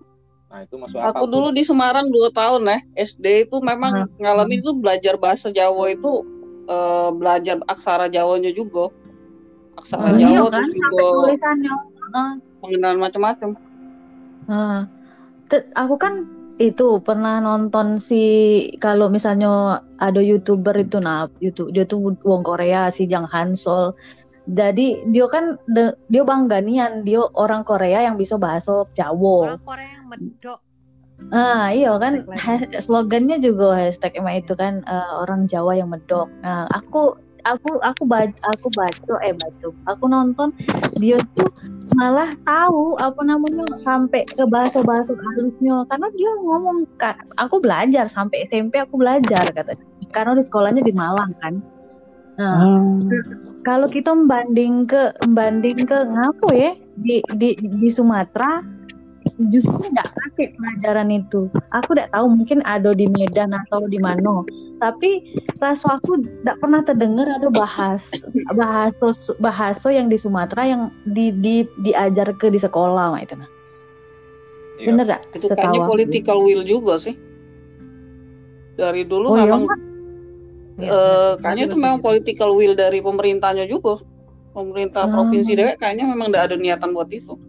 [0.49, 2.79] Nah itu masuk apa Aku dulu di Semarang 2 tahun ya.
[2.97, 6.23] SD itu memang ngalamin itu belajar bahasa Jawa itu
[6.65, 8.89] eh, belajar aksara Jawanya juga.
[9.75, 10.63] Aksara Oh, iya Jawa kan?
[10.63, 11.71] terus sampai juga tulisannya.
[11.75, 12.31] Heeh.
[12.63, 13.49] pengenalan macam-macam.
[15.45, 18.23] Te- aku kan itu pernah nonton si
[18.79, 23.91] kalau misalnya ada youtuber itu nah YouTube dia tuh wong Korea si Jang Hansol
[24.45, 29.57] jadi dia kan de- dia bangga nian dia orang Korea yang bisa bahasa Jawa.
[29.57, 30.59] Orang Korea yang medok.
[31.33, 32.21] ah iya kan?
[32.85, 36.29] Slogannya juga hashtag emang itu kan eh, orang Jawa yang medok.
[36.45, 40.49] Nah aku aku aku baca aku baca eh baca aku nonton
[40.97, 41.47] dia tuh
[41.93, 48.09] malah tahu apa namanya sampai ke bahasa bahasa halusnya karena dia ngomong "Kak, aku belajar
[48.09, 49.77] sampai SMP aku belajar kata
[50.09, 51.53] karena di sekolahnya di Malang kan.
[52.41, 53.05] Nah Hmm.
[53.61, 58.74] kalau kita membanding ke membanding ke ngapo ya di di di Sumatera
[59.51, 64.45] justru tidak pakai pelajaran itu aku tidak tahu mungkin ada di Medan atau di mana
[64.79, 65.23] tapi
[65.59, 68.11] rasa aku tidak pernah terdengar ada bahas
[68.53, 69.11] bahasa
[69.41, 73.49] bahasa yang di Sumatera yang di, di diajar ke di sekolah mak itu nah
[74.75, 74.91] Iya.
[74.91, 77.15] bener gak Itu kayaknya political will juga sih.
[78.75, 79.71] Dari dulu Oh, iya, memang eh,
[80.83, 81.39] benar.
[81.39, 84.03] kayaknya itu memang political will dari pemerintahnya juga.
[84.51, 85.15] Pemerintah Hmm.
[85.15, 87.39] provinsi dewek kayaknya memang tidak ada niatan buat itu.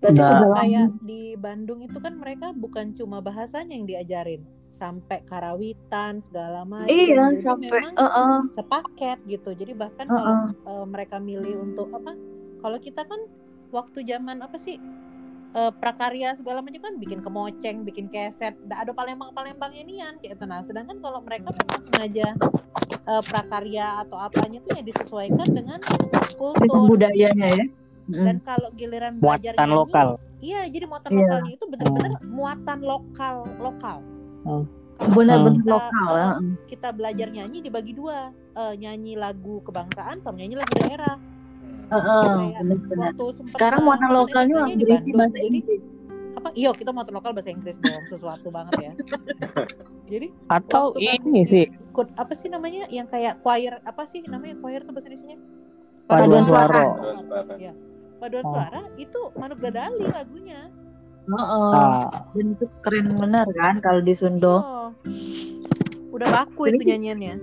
[0.00, 0.30] Berarti Nah.
[0.30, 4.42] sudah kayak di Bandung itu kan mereka bukan cuma bahasanya yang diajarin.
[4.74, 9.50] Sampai karawitan segala macam Iya, jadi sampai memang Heeh, sepaket gitu.
[9.54, 10.18] Jadi bahkan heeh.
[10.18, 12.12] kalau eh, mereka milih untuk apa
[12.58, 13.20] kalau kita kan
[13.70, 14.76] waktu zaman apa sih
[15.54, 18.58] eh, prakarya segala macam kan bikin kemoceng bikin keset.
[18.66, 22.34] Nggak ada palembang palembangnya nian kayak itu nah sedangkan kalau mereka memang sengaja
[23.06, 26.84] eh, prakarya atau apanya tuh ya disesuaikan dengan Dengan kultur.
[26.90, 27.66] budayanya ya.
[28.04, 28.20] Mm.
[28.22, 31.18] dan kalau giliran belajar muatan nyanyi, lokal iya jadi muatan Iya.
[31.18, 33.98] lokalnya itu benar-benar muatan lokal lokal
[34.44, 34.64] Hmm.
[34.94, 36.10] Benar-benar kita, lokal.
[36.12, 36.40] eh, heeh.
[36.66, 41.16] kita belajar nyanyi dibagi dua Eh, nyanyi lagu kebangsaan sama nyanyi lagu daerah
[41.84, 43.12] Heeh, Kayak benar-benar.
[43.44, 45.98] Sekarang muatan lokalnya berisi bahasa Inggris.
[46.34, 48.92] apa iya kita muatan lokal bahasa Inggris dong sesuatu banget ya
[50.10, 54.58] jadi atau kami ini sih ikut apa sih namanya yang kayak choir apa sih namanya
[54.58, 55.40] choir tuh bahasa Indonesia
[56.04, 56.82] paduan Paduan suara
[57.56, 57.72] ya
[58.24, 58.50] paduan Oh.
[58.50, 60.72] suara itu Manuk Dadali lagunya
[61.24, 61.72] Heeh.
[61.72, 64.56] Ah, Dan itu keren benar kan kalau di Sundo.
[64.56, 64.88] oh.
[66.10, 67.34] udah baku Jadi- itu nyanyiannya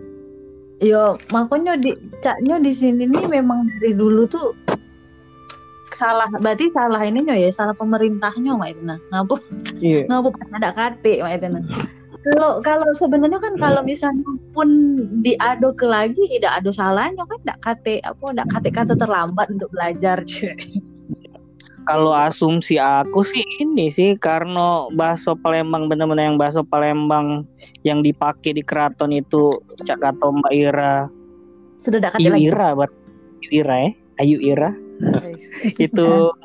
[0.82, 4.58] Yo, makanya di caknya di sini nih memang dari dulu tuh
[5.92, 9.38] salah berarti salah ininya ya salah pemerintahnya mak itu nah ngapa
[9.78, 11.62] iya ngapa ada kate mak itu nah
[12.22, 14.70] kalau kalau sebenarnya kan kalau misalnya pun
[15.26, 19.70] diado ke lagi tidak ada salahnya kan tidak kate apa tidak kate kata terlambat untuk
[19.74, 20.54] belajar cuy.
[21.90, 27.42] Kalau asumsi aku sih ini sih karena bakso Palembang benar-benar yang bakso Palembang
[27.82, 29.50] yang dipakai di keraton itu
[29.90, 31.10] Cak Kato Mbak Ira.
[31.82, 32.54] Sudah tidak kate lagi?
[32.54, 32.90] Ira ber
[33.50, 34.70] Ira ya Ayu Ira.
[35.82, 36.38] Itu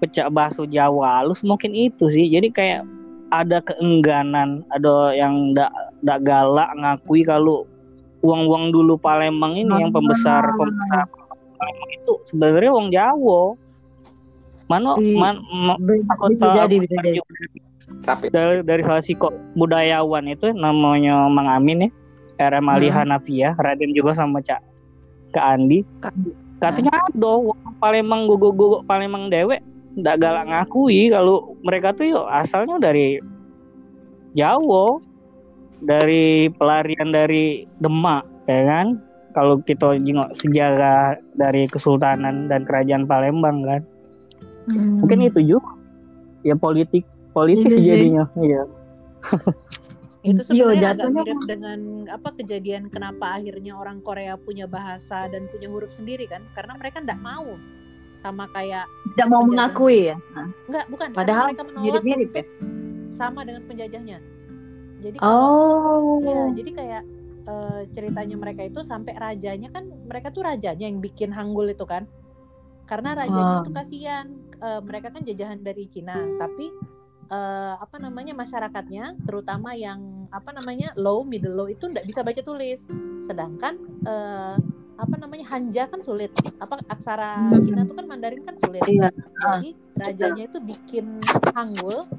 [0.00, 2.24] pecah bakso Jawa halus mungkin itu sih.
[2.32, 2.97] Jadi kayak
[3.30, 5.68] ada keengganan ada yang ndak
[6.00, 7.68] ndak galak ngakui kalau
[8.20, 11.04] uang-uang dulu Palembang ini yang pembesar pembesar.
[11.54, 13.42] Palembang itu sebenarnya uang Jawa.
[14.66, 15.16] Mana Iya.
[15.16, 17.20] man, ma- aku bisa jadi bisa jadi.
[18.28, 21.88] dari dari salah si kok budayawan itu namanya Mang Amin
[22.36, 23.00] ya RM Ali Hmm.
[23.00, 24.60] Hanafiah Raden juga sama Cak
[25.30, 25.80] ke Andi.
[25.98, 26.12] Kak.
[26.58, 29.62] katanya ada wong Palembang gugu gugu Palembang dewek
[29.98, 33.18] ndak galak ngakui kalau mereka tuh yuk asalnya dari
[34.38, 35.02] Jawa
[35.82, 38.86] dari pelarian dari Demak ya kan?
[39.36, 43.82] Kalau kita jengok sejarah dari Kesultanan dan Kerajaan Palembang kan?
[44.68, 45.00] Hmm.
[45.00, 45.74] mungkin itu juga.
[46.46, 47.02] Ya politik
[47.34, 48.62] politik jadinya iya.
[50.26, 55.70] Itu sebenarnya agak mirip dengan apa kejadian kenapa akhirnya orang Korea punya bahasa dan punya
[55.70, 56.42] huruf sendiri kan?
[56.52, 57.54] Karena mereka nggak mau
[58.18, 60.16] sama kayak tidak mau mengakui ya
[60.66, 62.46] nggak bukan Padahal mereka menolak mirip-mirip untuk
[63.14, 64.18] sama dengan penjajahnya
[64.98, 67.02] jadi kalau oh Iya, jadi kayak
[67.48, 72.04] eh, ceritanya mereka itu sampai rajanya kan mereka tuh rajanya yang bikin Hanggul itu kan.
[72.84, 73.62] Karena rajanya Ah.
[73.62, 74.26] itu kasihan,
[74.58, 76.68] eh, mereka kan jajahan dari Cina, tapi
[77.28, 82.40] eh, apa namanya masyarakatnya, terutama yang apa namanya low, middle low itu nggak bisa baca
[82.40, 82.80] tulis.
[83.24, 84.56] Sedangkan eh,
[84.98, 86.34] apa namanya Hanja kan sulit.
[86.58, 87.62] Apa aksara Hmm.
[87.64, 88.82] Cina itu kan Mandarin kan sulit.
[88.84, 89.08] iya
[89.38, 91.06] Jadi rajanya itu bikin
[91.54, 92.10] Hanggul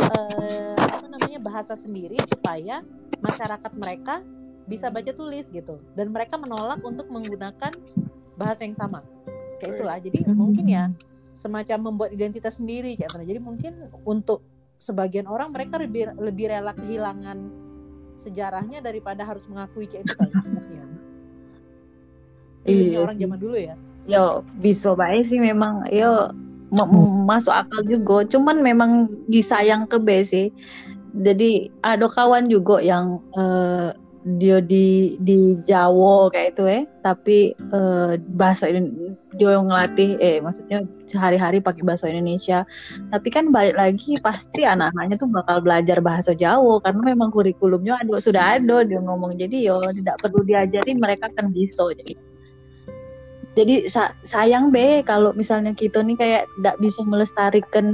[0.00, 2.84] eh, apa namanya bahasa sendiri supaya
[3.20, 4.20] masyarakat mereka
[4.64, 7.74] bisa baca tulis gitu dan mereka menolak untuk menggunakan
[8.38, 9.02] bahasa yang sama
[9.58, 10.38] kayak itulah jadi Hmm.
[10.38, 10.84] mungkin ya
[11.36, 13.24] semacam membuat identitas sendiri kayak gitu.
[13.28, 13.72] jadi mungkin
[14.06, 14.40] untuk
[14.78, 17.36] sebagian orang mereka lebih lebih rela kehilangan
[18.20, 20.16] sejarahnya daripada harus mengakui kayak itu
[20.72, 20.84] ya.
[22.64, 23.74] Feelingnya Iya orang zaman dulu ya?
[24.04, 24.24] Yo
[24.60, 25.88] bisa baik sih memang.
[25.88, 26.28] Yo
[26.68, 28.28] ma- m- masuk akal juga.
[28.28, 30.52] Cuman memang disayang ke B sih.
[31.10, 36.82] Jadi ada kawan juga yang eh, dia di di Jawa kayak itu eh.
[37.00, 42.62] Tapi eh, bahasa ini dia yang ngelatih eh maksudnya sehari-hari pakai bahasa Indonesia.
[43.10, 46.78] Tapi kan balik lagi pasti anak-anaknya tuh bakal belajar bahasa Jawa.
[46.84, 49.34] Karena memang kurikulumnya ada sudah ada dia ngomong.
[49.34, 52.14] Jadi yo tidak perlu diajarin mereka kan bisa jadi
[53.50, 57.86] jadi sa- sayang be kalau misalnya kita nih kayak tidak bisa melestarikan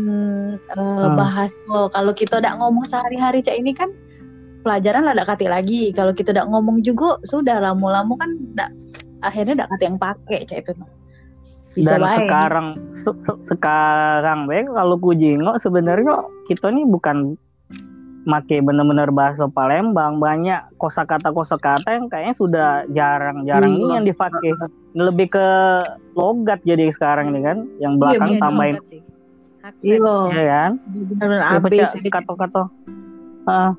[0.68, 1.16] eh, Hmm.
[1.16, 1.88] bahasa.
[1.88, 3.88] Kalau kita tidak ngomong sehari-hari cak ini kan
[4.60, 5.94] pelajaran lah tidak kate lagi.
[5.96, 8.70] Kalau kita tidak ngomong juga sudah lama-lama kan tidak
[9.24, 10.72] akhirnya tidak kate yang pakai cak itu.
[11.76, 17.36] Bisa dan baik sekarang se- se- sekarang be kalau ku jingok sebenarnya kita nih bukan
[18.26, 23.78] make bener-bener bahasa Palembang banyak kosakata kosakata yang kayaknya sudah jarang-jarang Iya.
[23.78, 24.50] ini yang dipakai
[24.98, 25.48] lebih ke
[26.18, 28.76] logat jadi sekarang ini kan yang Iya, belakang Iya, tambahin
[29.82, 29.98] iya
[30.30, 30.72] ya kan?
[30.90, 31.42] Benar-benar
[32.10, 32.62] kata-kata
[33.46, 33.70] ah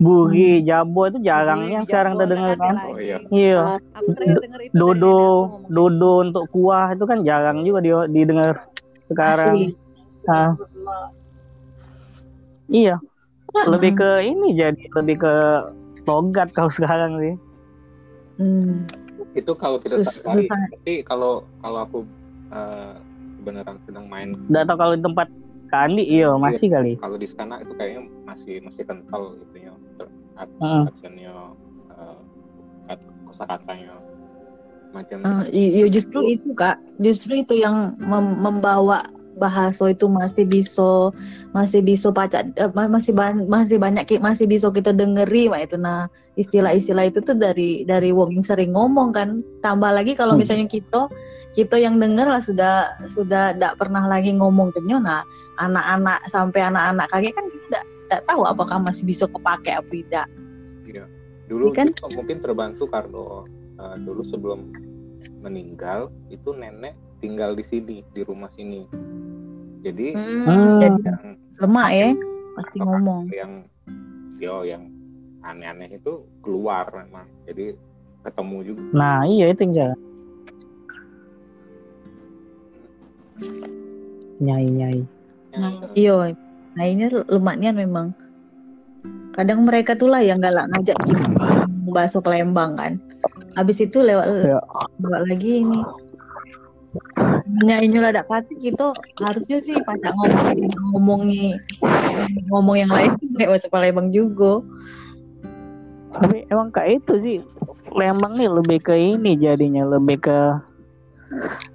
[0.00, 2.74] bugi jabo itu jarang yang sekarang kita dengar kan?
[2.88, 3.16] Oh, iya.
[3.28, 3.76] iya.
[4.00, 5.20] Nenek dodo
[5.68, 8.64] dodo untuk kuah itu kan jarang juga dia didengar
[9.12, 9.76] sekarang.
[9.76, 9.76] Asli.
[10.24, 10.56] Ah.
[12.70, 12.96] Iya,
[13.66, 15.34] lebih ke ini jadi lebih ke
[16.04, 17.34] logat kalau sekarang sih.
[18.40, 18.88] Hmm.
[19.30, 20.58] itu kalau kita Sus- susah.
[20.72, 21.98] tapi kalau kalau aku
[22.50, 22.94] eh,
[23.40, 25.28] beneran sedang main Nggak tahu kalau di tempat
[25.70, 26.98] Kandi, iya masih kali.
[26.98, 29.70] kalau di sana itu kayaknya masih masih kental itunya
[30.58, 30.82] Heeh.
[30.88, 31.34] aksennya
[31.94, 32.18] uh,
[33.22, 33.94] kosa katanya
[34.90, 39.06] macam Eh, i- iya, justru itu kak, justru itu yang mem- membawa
[39.40, 41.08] bahasa itu masih bisa
[41.56, 45.76] masih bisa pacak eh, ma- masih ban- masih banyak masih bisa kita dengeri mak itu
[45.80, 46.04] nah
[46.36, 49.40] istilah-istilah itu tuh dari dari wong yang sering ngomong kan.
[49.64, 50.44] Tambah lagi kalau Hmm.
[50.44, 51.08] misalnya kita
[51.56, 55.00] kita yang denger lah sudah sudah tidak pernah lagi ngomong tenyo.
[55.00, 55.24] Nah
[55.58, 60.26] anak-anak sampai anak-anak kakek kan kita tidak tidak tahu apakah masih bisa kepake apa tidak.
[61.50, 61.88] Dulu Iya kan?
[62.14, 63.42] mungkin terbantu karena
[63.82, 64.70] uh, dulu sebelum
[65.42, 68.86] meninggal itu nenek tinggal di sini di rumah sini
[69.80, 70.78] jadi Hmm.
[70.78, 71.18] jadi yang
[71.58, 72.08] lemah ya
[72.54, 73.52] pasti ngomong yang
[74.36, 74.88] yo yang
[75.40, 77.72] aneh-aneh itu keluar memang jadi
[78.20, 79.98] ketemu juga Nah, iya itu yang jalan.
[84.38, 85.00] Nyai-nyai.
[85.52, 86.16] Nah, iya.
[86.76, 88.12] Nah ini lemaknya memang.
[89.32, 90.96] Kadang mereka tuh lah yang galak ngajak
[91.88, 92.92] bakso Palembang kan.
[93.56, 94.60] Habis itu lewat Ya.
[95.00, 95.80] lewat lagi ini.
[97.50, 100.54] Nyanyi ada kati gitu harusnya sih pacak ngomong
[100.94, 101.58] ngomongi
[102.46, 104.62] ngomong yang lain kayak bahasa Palembang juga.
[106.10, 107.38] Tapi emang kayak itu sih.
[107.90, 110.38] Lembang nih lebih ke ini jadinya lebih ke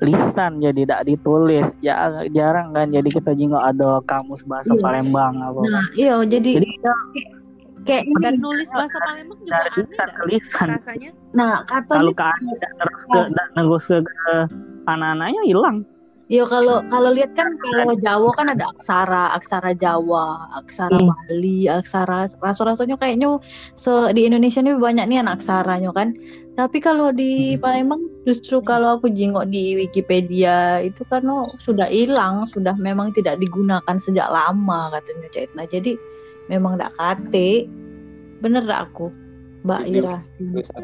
[0.04, 4.84] lisan jadi tidak ditulis ya jarang kan jadi kita juga ada kamus bahasa Iya.
[4.84, 6.96] Palembang apa Nah iya jadi, jadi ya,
[7.86, 8.04] kayak.
[8.20, 11.12] Dan nulis bahasa Palembang juga dari aneh lisan nggak ke lisan rasanya.
[11.32, 14.34] Nah kalau katanya ke terus ke nggak negus ke, ke
[14.86, 15.78] anak-anaknya hilang
[16.26, 21.14] Iya kalau kalau lihat kan kalau Jawa kan ada aksara, aksara Jawa, aksara Hmm.
[21.14, 23.38] Bali, aksara rasa-rasanya kayaknya
[23.78, 26.18] se di Indonesia ini banyak nih anak aksaranya kan.
[26.58, 27.62] Tapi kalau di Hmm.
[27.62, 33.38] Palembang justru kalau aku jingok di Wikipedia itu kan oh, sudah hilang, sudah memang tidak
[33.38, 35.70] digunakan sejak lama katanya Cetna.
[35.70, 35.94] Jadi
[36.48, 37.68] memang tidak kate.
[38.44, 39.10] Bener tak aku,
[39.64, 40.18] Mbak Jadi, Ira?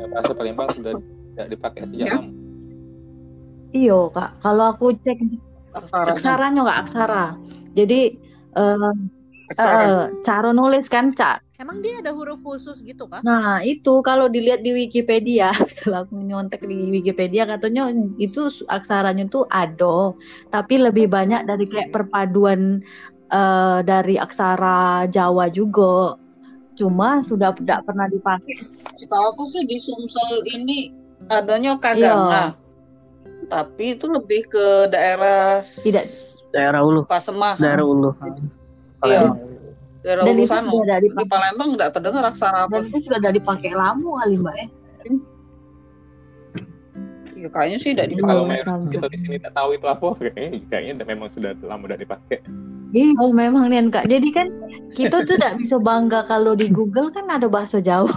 [0.10, 0.94] bahasa Palembang sudah
[1.34, 2.16] tidak dipakai sejak Ya.
[2.18, 2.32] lama
[3.72, 5.16] Iyo kak, kalau aku cek
[5.72, 7.26] aksaranya aksaranya kak aksara.
[7.72, 8.00] Jadi
[8.52, 8.92] eh,
[9.52, 9.84] Aksara.
[9.84, 13.22] Eh, cara nulis kan cak Emang dia ada huruf khusus gitu kah?
[13.22, 15.54] nah itu kalau dilihat di Wikipedia
[15.86, 20.18] kalau aku nyontek di Wikipedia katanya itu aksaranya tuh ado
[20.50, 22.82] tapi lebih banyak dari kayak perpaduan
[23.32, 26.20] eh, dari aksara Jawa juga
[26.72, 28.56] cuma sudah tidak pernah dipakai
[28.94, 30.92] Setahu aku sih di Sumsel ini
[31.28, 32.56] adanya Kaganga.
[33.44, 36.06] Tapi itu lebih ke daerah Tidak.
[36.50, 37.56] daerah ulu Pasemah.
[37.56, 38.16] daerah ulu
[39.02, 39.36] Iya.
[40.02, 40.72] Daerah dan Ulu itu sana.
[40.72, 42.74] sudah Di Palembang nggak terdengar aksara apa.
[42.74, 44.68] dan itu sudah ada dipakai lama kali mbak ya
[47.34, 48.30] Ya, kayaknya sih tidak Iya, dipakai.
[48.30, 48.54] kalau sama.
[48.56, 52.38] memang kita di sini tidak tahu itu apa kayaknya kayaknya memang sudah lama tidak dipakai
[52.92, 54.06] Iya memang nih kak.
[54.06, 54.48] Jadi kan
[54.92, 58.12] kita tuh tidak bisa bangga kalau di Google kan ada bahasa Jawa,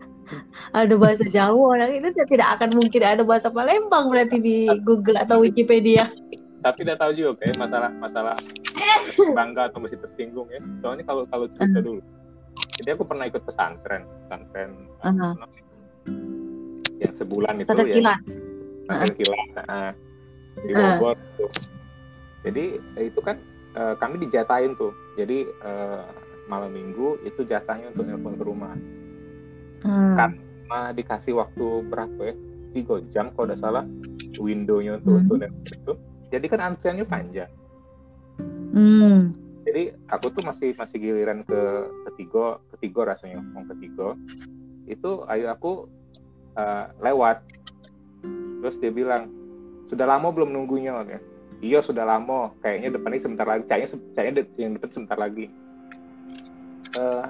[0.80, 1.78] ada bahasa Jawa.
[1.78, 6.10] Nah, itu tidak akan mungkin ada bahasa Palembang berarti di Google atau Wikipedia.
[6.60, 8.36] tapi tidak tahu juga kayak masalah masalah
[9.32, 12.04] bangga atau masih tersinggung ya soalnya kalau kalau cerita dulu
[12.76, 14.70] jadi aku pernah ikut pesantren pesantren
[15.00, 15.40] Aha.
[17.00, 18.20] yang sebulan itu Sadar ya kilat.
[18.84, 19.90] pesantren kilat nah,
[20.60, 21.00] di Ah.
[21.00, 21.48] Bogor tuh.
[22.44, 22.64] jadi
[23.00, 26.02] itu kan eh, kami dijatain tuh jadi eh,
[26.46, 28.74] malam minggu itu jatahnya untuk nelpon ke rumah
[29.80, 30.12] Hmm.
[30.12, 30.30] Kan.
[30.68, 32.34] Nah, dikasih waktu berapa ya
[32.76, 33.84] tiga jam kalau tidak salah
[34.36, 35.20] windownya untuk Hmm.
[35.24, 35.92] untuk nelpon itu
[36.30, 37.50] jadi kan antriannya panjang
[38.70, 39.34] Hmm.
[39.64, 41.60] jadi aku tuh masih masih giliran ke
[42.12, 44.14] ketiga ketiga rasanya ngomong ketiga
[44.84, 45.88] itu ayo aku
[46.54, 47.40] eh, lewat
[48.60, 49.32] terus dia bilang
[49.88, 51.18] sudah lama belum nunggunya ya
[51.60, 52.52] iya sudah lama.
[52.64, 53.64] Kayaknya depannya sebentar lagi.
[53.68, 55.46] Kayaknya kayaknya de- yang depan sebentar lagi.
[56.96, 57.26] Eh,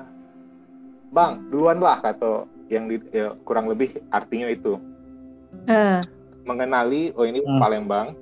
[1.11, 4.79] bang duluan lah kata yang di, ya, kurang lebih artinya itu.
[5.67, 5.99] Eh,
[6.47, 7.59] mengenali oh ini Hmm.
[7.59, 8.15] Palembang.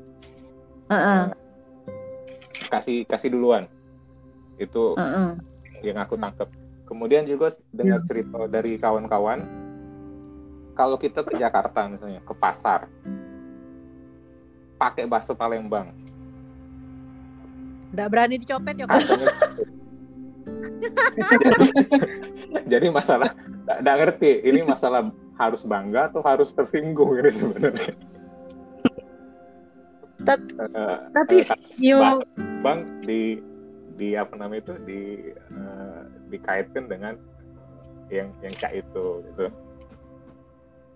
[0.89, 1.25] Eh, eh,
[2.73, 3.69] kasih kasih duluan.
[4.57, 5.31] Itu eh, eh.
[5.93, 6.49] yang aku tangkap.
[6.89, 9.45] Kemudian juga dengar cerita dari kawan-kawan,
[10.73, 12.89] kalau kita ke Jakarta misalnya ke pasar,
[14.79, 15.91] pakai bakso Palembang,
[17.91, 19.01] Nggak berani dicopet ya kak?
[19.01, 19.29] katanya.
[22.73, 23.33] Jadi masalah,
[23.67, 24.31] nggak ngerti.
[24.45, 27.93] Ini masalah harus bangga atau harus tersinggung ini sebenarnya.
[30.19, 32.25] Tapi- eh, Tapi eh, yo bahasa
[32.61, 33.39] Bang di
[33.97, 35.01] di apa namanya itu di
[35.33, 37.15] eh, dikaitkan dengan
[38.13, 39.45] eh, yang yang cak itu gitu.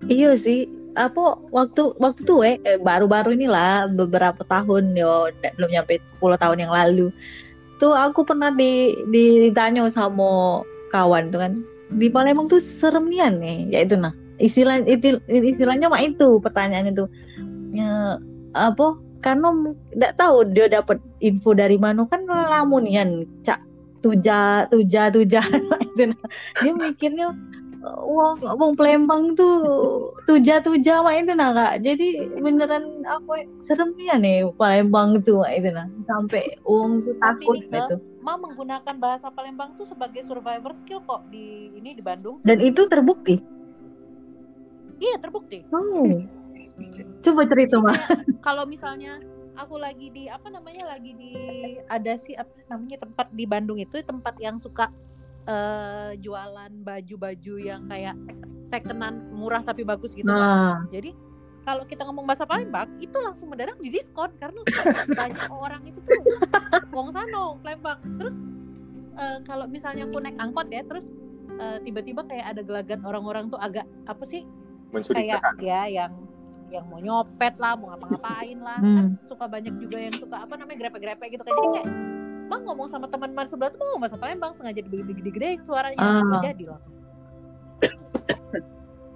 [0.04, 0.66] Iya sih.
[0.92, 6.72] Apa waktu waktu tuh eh baru-baru inilah beberapa tahun yo belum nyampe 10 tahun yang
[6.72, 7.08] lalu.
[7.80, 11.52] Tuh aku pernah di ditanya sama kawan tuh kan.
[11.92, 14.16] Di Palembang tuh serem nian nih, ya itu nah.
[14.40, 17.08] Istilah itil- istilahnya mah itu pertanyaannya tuh.
[17.72, 18.16] Ya,
[18.52, 19.48] apa karena
[19.94, 23.62] nggak tahu dia dapat info dari mana kan lamunian cak
[24.02, 25.40] tuja tuja tuja
[25.94, 26.26] itu nah.
[26.58, 27.30] dia mikirnya
[27.82, 29.58] wong wong Palembang tuh
[30.24, 31.82] tuja tuja mah itu nah kak.
[31.82, 35.86] Jadi beneran apa serem ya nih Palembang tuh Mak, itu nah.
[36.06, 37.94] Sampai wong tuh Tapi takut Ke, gitu.
[38.22, 42.38] Ma menggunakan bahasa Palembang tuh sebagai survivor skill kok di ini di Bandung.
[42.46, 43.42] dan itu terbukti?
[45.02, 45.66] Iya terbukti.
[45.74, 46.22] oh.
[47.22, 47.98] Coba cerita mah
[48.46, 49.18] Kalau misalnya
[49.58, 51.34] aku lagi di apa namanya lagi di
[51.86, 54.88] ada sih apa namanya tempat di Bandung itu tempat yang suka
[55.46, 58.16] eh, jualan baju-baju yang kayak
[58.72, 60.40] secondan murah tapi bagus gitu kan.
[60.40, 61.12] nah Jadi
[61.62, 64.60] kalau kita ngomong bahasa Palembang itu langsung mendadak di diskon karena
[65.20, 66.22] banyak orang itu tuh
[66.90, 68.00] wong sano Palembang.
[68.18, 68.36] Terus
[69.18, 71.06] eh, kalau misalnya aku naik angkot ya terus
[71.60, 74.42] eh, tiba-tiba kayak ada gelagat orang-orang tuh agak apa sih
[74.92, 76.12] kayak ya yang
[76.72, 78.80] yang mau nyopet lah, mau ngapa-ngapain lah.
[78.80, 78.96] Hmm.
[78.96, 81.52] Kan suka banyak juga yang suka apa namanya grepe-grepe gitu kan.
[81.52, 81.88] Jadi kayak
[82.52, 86.20] Bang ngomong sama teman teman sebelah tuh mau bahasa Palembang sengaja digede-gedein suaranya Ah.
[86.20, 86.94] Nggak jadi langsung.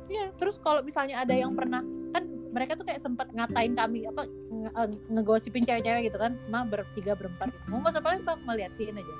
[0.07, 1.83] Iya, terus kalau misalnya ada yang pernah
[2.15, 2.23] kan
[2.55, 7.19] mereka tuh kayak sempat ngatain kami apa nge- eh, ngegosipin cewek-cewek gitu kan, mah bertiga
[7.19, 7.67] berempat gitu.
[7.75, 9.15] Mau bahasa Palembang melihatin aja.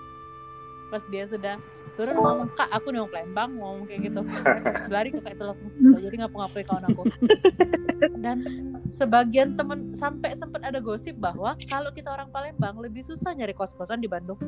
[0.95, 1.59] Pas dia sudah
[1.97, 4.21] turun ngomong kak aku nih orang Palembang ngomong kayak gitu.
[4.95, 7.03] Lari ke kak itu langsung "Oh, jadi ngapa-ngapain kawan aku.
[8.21, 8.37] Dan
[8.93, 14.05] sebagian temen sampai sempat ada gosip bahwa kalau kita orang Palembang lebih susah nyari kos-kosan
[14.05, 14.39] di Bandung.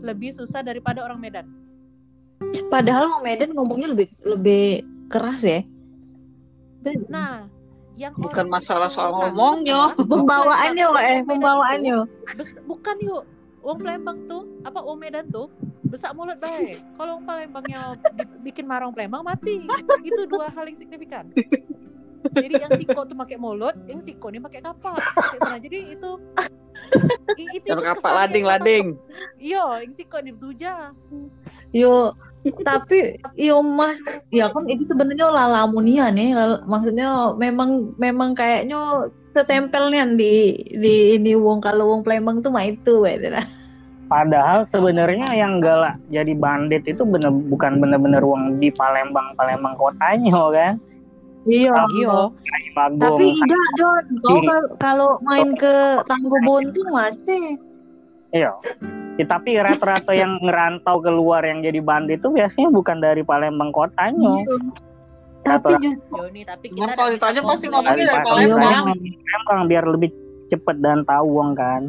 [0.00, 1.46] Lebih susah daripada orang Medan.
[2.70, 5.60] Padahal orang Medan ngomongnya lebih lebih keras ya.
[7.10, 7.50] Nah
[7.96, 9.90] yang Bukan masalah soal ngomongnya.
[9.96, 11.94] Pembawaannya orang wah eh pembawaannya
[12.68, 13.24] bukan yuk
[13.66, 15.50] Wong Palembang tuh apa Wong Medan tuh
[15.90, 16.78] besak mulut baik.
[16.94, 17.98] Kalau Wong Palembangnya
[18.46, 19.66] bikin marah Wong Palembang mati.
[20.06, 21.26] Itu dua hal yang signifikan.
[22.30, 25.02] Jadi yang siko tuh pakai mulut yang siko ini pakai kapak.
[25.42, 26.10] Nah jadi itu
[27.34, 28.94] itu, itu kapak lading-lading.
[28.94, 30.94] kata- iya yang siko di tuja
[31.74, 32.14] yo
[32.62, 33.98] tapi yo mas
[34.30, 36.34] ya kan itu sebenarnya lalamunia nih
[36.66, 43.04] maksudnya memang memang kayaknya setempelnya di di ini wong kalau wong Palembang tuh mah itu
[43.04, 43.44] gitu lah.
[44.06, 50.40] Padahal sebenarnya yang galak jadi bandit itu bener bukan bener-bener uang di Palembang Palembang kotanya
[50.54, 50.74] kan.
[51.46, 52.30] iya iya
[52.98, 54.46] tapi tidak John kau Kiri.
[54.46, 55.74] kal- kalau main ke
[56.06, 57.58] Tanggo Bontung masih
[58.30, 58.52] Iya.
[59.16, 64.42] Ya, tapi rata-rata yang ngerantau keluar yang jadi bandit itu biasanya bukan dari Palembang kotanya.
[64.42, 64.56] Iya.
[65.46, 68.84] tapi justru Joni tapi kita kalau ditanya pasti ngomongnya dari Dari Palembang.
[68.98, 70.10] Palembang biar lebih
[70.46, 71.82] cepet dan tahu uang kan.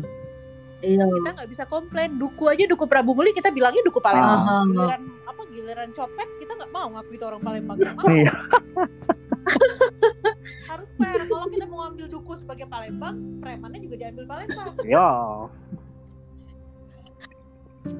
[0.78, 4.62] iya kita nggak bisa komplain duku aja duku Prabu Muli kita bilangnya duku Palembang Ah.
[4.64, 7.78] giliran apa giliran copet kita nggak mau ngaku itu orang Palembang.
[8.06, 8.34] Iya.
[10.70, 15.10] harus fair kalau kita mau ngambil duku sebagai Palembang premannya juga diambil Palembang Yo.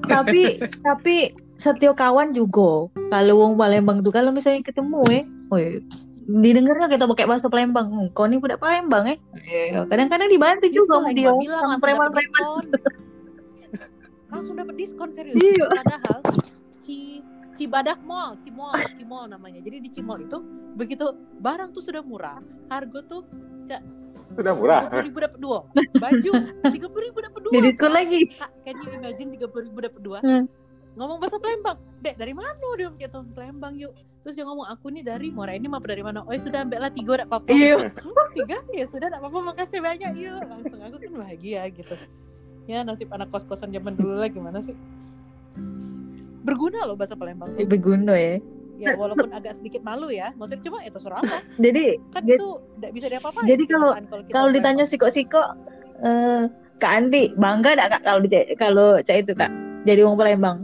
[0.06, 1.16] Tapi tapi
[1.58, 5.82] setio kawan juga kalau wong Palembang tuh kalau misalnya ketemu eh woi
[6.28, 7.88] didengarnya kita pakai bahasa Palembang.
[7.88, 9.18] "Hmm, kau ini budak Palembang eh.
[9.48, 12.68] Iya, kadang-kadang dibantu juga sama dia bilang, preman-preman.
[14.28, 15.40] langsung dapat diskon serius.
[15.40, 15.66] Iya.
[15.72, 16.20] padahal
[16.84, 17.24] Ci
[17.56, 19.64] Cibadak Mall Cimol Cimol namanya.
[19.64, 20.36] Jadi di Cimol itu
[20.76, 23.24] begitu barang tuh sudah murah harga tuh
[24.36, 24.82] Sudah murah.
[24.90, 25.58] tiga ribu dapat dua.
[25.96, 26.30] Baju
[26.74, 27.52] tiga ribu dapat dua.
[27.52, 28.20] Di diskon lagi.
[28.36, 30.18] Kak, can you imagine tiga ribu dapat dua?
[30.20, 30.44] Hmm.
[30.98, 31.78] ngomong bahasa Palembang.
[32.02, 33.94] Dek dari mana dia gitu Palembang yuk?
[34.26, 36.26] Terus dia ngomong aku nih dari Muara ini apa dari mana?
[36.26, 37.48] Oh ya sudah ambil lah tiga enggak apa-apa.
[37.54, 37.76] Iya.
[37.78, 38.58] "Hmm, tiga?
[38.74, 40.42] Ya sudah enggak apa-apa makasih banyak yuk.
[40.42, 41.94] Langsung aku kan bahagia gitu.
[42.66, 44.74] Ya nasib anak kos-kosan zaman dulu lah gimana sih?
[46.42, 47.54] Berguna loh bahasa Palembang.
[47.54, 47.62] Tuh.
[47.62, 48.42] begundo ya
[48.78, 52.48] ya walaupun agak sedikit malu ya maksudnya cuma itu terserah lah jadi kan Jadi- itu
[52.78, 54.92] tidak bisa diapa-apain jadi kalau- perasaan kita kalau orang ditanya Palembang.
[54.94, 55.42] siko-siko
[55.98, 56.42] eh
[56.78, 59.50] Kak Andi bangga enggak Kak kalau di kalau cak itu Kak
[59.82, 60.58] jadi wong Palembang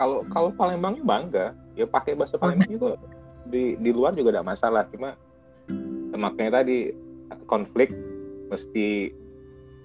[0.00, 1.46] Kalau kalau Palembangnya bangga,
[1.76, 2.96] ya pakai bahasa Palembang juga
[3.44, 4.88] di di luar juga tidak masalah.
[4.88, 5.12] Cuma
[6.16, 6.88] makanya tadi
[7.44, 7.92] konflik
[8.48, 9.12] mesti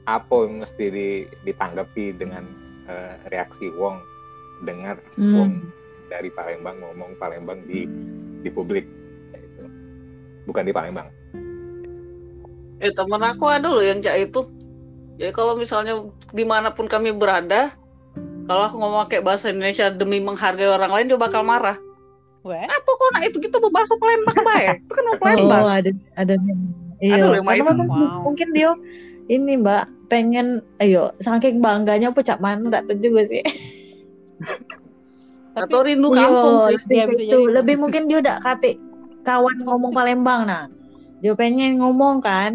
[0.07, 2.47] apa yang mesti di- ditanggapi dengan
[2.87, 3.99] eh, reaksi Wong
[4.63, 5.84] dengar Wong hmm.
[6.07, 7.85] Dari Palembang ngomong Palembang di
[8.41, 8.85] di publik
[9.33, 9.63] Ya itu.
[10.45, 11.07] bukan di Palembang
[12.75, 14.43] Eh temen aku ada loh yang kayak itu.
[15.15, 15.95] Jadi kalau misalnya
[16.35, 17.71] di mana pun kami berada,
[18.51, 21.79] kalau aku ngomong pakai bahasa Indonesia demi menghargai orang lain dia bakal marah.
[22.43, 24.83] Weh, Apa kok nak itu gitu bahasa Palembang baik?
[24.83, 25.61] Itu kan mau Palembang.
[25.63, 26.33] Oh, ada ada
[26.99, 27.15] iya.
[27.17, 28.27] Ada Karena Wow.
[28.27, 28.71] mungkin dia
[29.31, 33.41] ini Mbak pengen ayo saking bangganya apa cak mana enggak tahu juga sih.
[35.55, 36.75] tapi Atau rindu Iya, kampung sih.
[36.75, 37.31] lebih Iya, kayak bisa gitu.
[37.31, 37.53] jadi.
[37.55, 38.71] Lebih mungkin dia udah kate
[39.23, 40.67] kawan ngomong Palembang nah.
[41.23, 42.51] Dia pengen ngomong kan.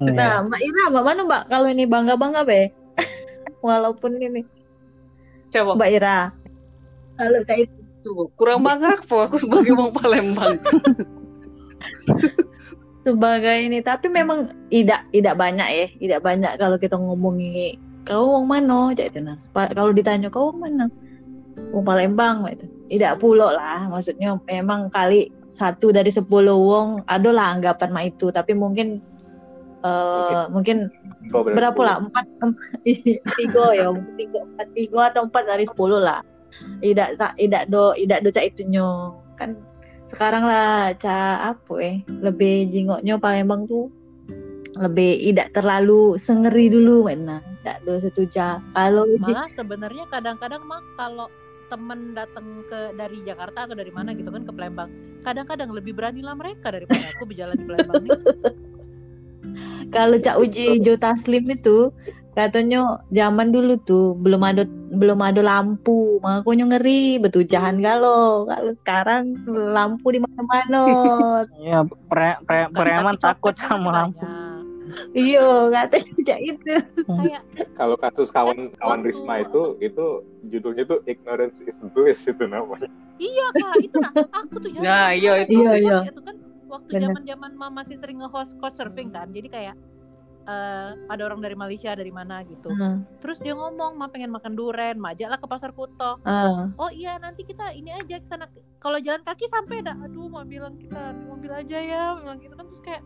[0.00, 0.12] Iya.
[0.16, 2.72] Nah, Mbak Ira, Mbak mana Mbak kalau ini bangga-bangga be?
[3.64, 4.42] Walaupun ini
[5.52, 6.18] Coba Mbak Ira.
[7.16, 10.56] Kalau kayak itu tuh kurang bangga apa aku sebagai orang Palembang.
[13.06, 18.46] sebagai ini, tapi memang tidak tidak banyak ya, tidak banyak kalau kita ngomongi kau wong
[18.46, 19.38] mana cak itu nah.
[19.54, 20.86] Kalau ditanya kau wong mana?
[21.74, 22.66] Wong Palembang itu.
[22.86, 28.54] Tidak pulo lah, maksudnya memang kali satu dari sepuluh wong adalah anggapan mak itu, tapi
[28.54, 29.02] mungkin
[29.86, 30.90] eh mungkin
[31.30, 32.58] berapa lah empat em-
[33.38, 36.22] tiga ya tiga empat tiga atau empat dari sepuluh lah.
[36.80, 38.86] Tidak tidak do tidak do cak itunya
[39.36, 39.58] kan
[40.06, 43.90] sekarang lah cak apa eh lebih jingoknya Palembang tuh
[44.76, 48.62] lebih tidak terlalu sengeri dulu mana tidak do setuju.
[48.72, 51.26] Kalau malah sebenarnya kadang-kadang mah kalau
[51.66, 54.90] temen datang ke dari Jakarta atau dari mana gitu kan ke Palembang.
[55.26, 58.10] Kadang-kadang lebih beranilah mereka daripada aku berjalan di Palembang nih.
[59.94, 61.94] Kalau cak uji Jo Taslim itu
[62.36, 66.18] katanya zaman dulu tuh belum ada belum ada lampu.
[66.20, 70.84] Makanya ngeri betujahan kalau kalau sekarang lampu di mana-mana.
[71.62, 74.26] Iya, pre, pre, preman takut sama lampu.
[75.12, 76.72] Iya, katanya cak itu.
[77.04, 80.06] kayak kalau kasus kawan kawan Waktu- Risma itu itu
[80.44, 82.88] judulnya tuh ignorance is bliss itu namanya.
[83.16, 85.82] iya kak itu nah aku tuh ya Nah, iya, itu iya, sih.
[85.82, 85.98] iya.
[86.04, 89.74] itu kan waktu zaman zaman mama masih sering nge-host couchsurfing kan jadi kayak
[90.44, 94.52] eh, ada orang dari Malaysia dari mana gitu Ah, terus dia ngomong ma pengen makan
[94.52, 96.70] duren ma ajaklah ke pasar kuto ah.
[96.72, 100.44] oh iya nanti kita ini aja ke sana kalau jalan kaki sampai dah aduh mau
[100.44, 103.02] bilang kita mobil aja ya bilang gitu kan terus kayak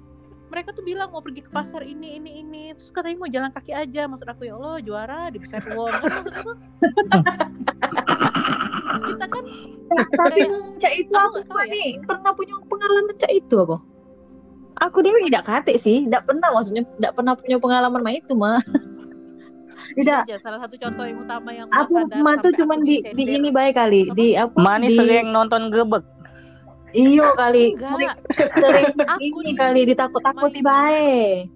[0.51, 3.73] mereka tuh bilang mau pergi ke pasar ini ini ini terus katanya mau jalan kaki
[3.73, 6.11] aja maksud aku ya Allah juara di besar uang kan
[9.01, 9.45] kita kan
[9.91, 11.73] Tapi ngomong cak itu Aku tahu ya.
[11.73, 13.77] nih pernah punya pengalaman cak itu apa?
[14.81, 18.63] Aku dia tidak kate sih, tidak pernah maksudnya tidak pernah punya pengalaman mah itu mah.
[19.91, 23.51] Tidak, aja salah satu contoh yang utama yang aku mah tuh cuman di di ini
[23.51, 24.15] baik kali Apa?
[24.15, 26.07] di apa Mani di sering nonton gebek.
[26.93, 28.11] Iyo kali sering
[28.53, 31.49] sering Aku ini nih, kali ditakut-takuti baik.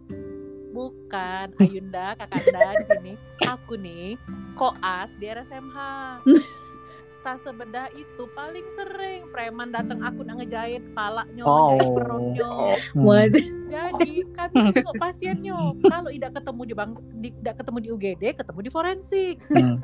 [0.70, 4.18] bukan Ayunda kakanda di sini aku nih
[4.54, 5.78] koas di RSMH
[7.16, 11.72] stase bedah itu paling sering preman datang aku nak ngejahit palanya Oh.
[11.72, 12.50] ngejahit perutnya
[12.92, 13.00] Hmm.
[13.00, 13.46] Waduh.
[13.70, 18.58] jadi kami tengok pasiennya kalau tidak ketemu di bang di, tidak ketemu di UGD ketemu
[18.60, 19.78] di forensik Hmm.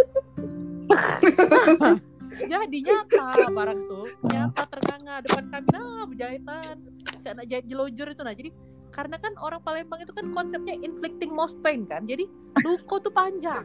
[2.31, 5.69] jadi nyata barang tuh nyata ternganga depan kami.
[5.75, 6.77] Nah berjahitan.
[7.21, 8.35] Cak nak jahit jelojur itu nah.
[8.35, 8.51] Jadi
[8.91, 12.07] karena kan orang Palembang itu kan konsepnya inflicting most pain kan.
[12.07, 12.27] Jadi
[12.67, 13.63] luka tuh panjang.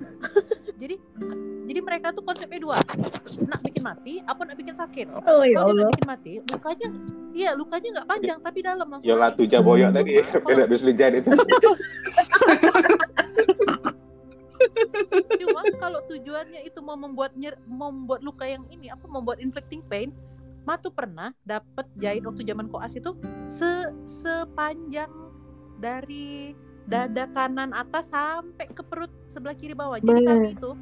[0.75, 0.95] Jadi
[1.65, 2.77] jadi mereka tuh konsepnya dua.
[3.45, 5.07] Nak bikin mati apa nak bikin sakit.
[5.25, 6.87] Oh ya kalau nak bikin mati lukanya
[7.35, 10.21] iya lukanya nggak panjang tapi dalam langsung Yola tuja boyok tadi.
[10.21, 11.29] Ya, beda bis lijan itu.
[15.41, 19.83] Cuma kalau tujuannya itu mau membuat nyer, mau membuat luka yang ini apa membuat inflicting
[19.85, 20.11] pain,
[20.65, 23.13] Matu pernah dapat jahit waktu zaman koas itu
[23.45, 23.93] se
[24.25, 25.13] sepanjang
[25.77, 26.57] dari
[26.89, 30.01] dada kanan atas sampai ke perut sebelah kiri bawah.
[30.01, 30.73] Jadi kami itu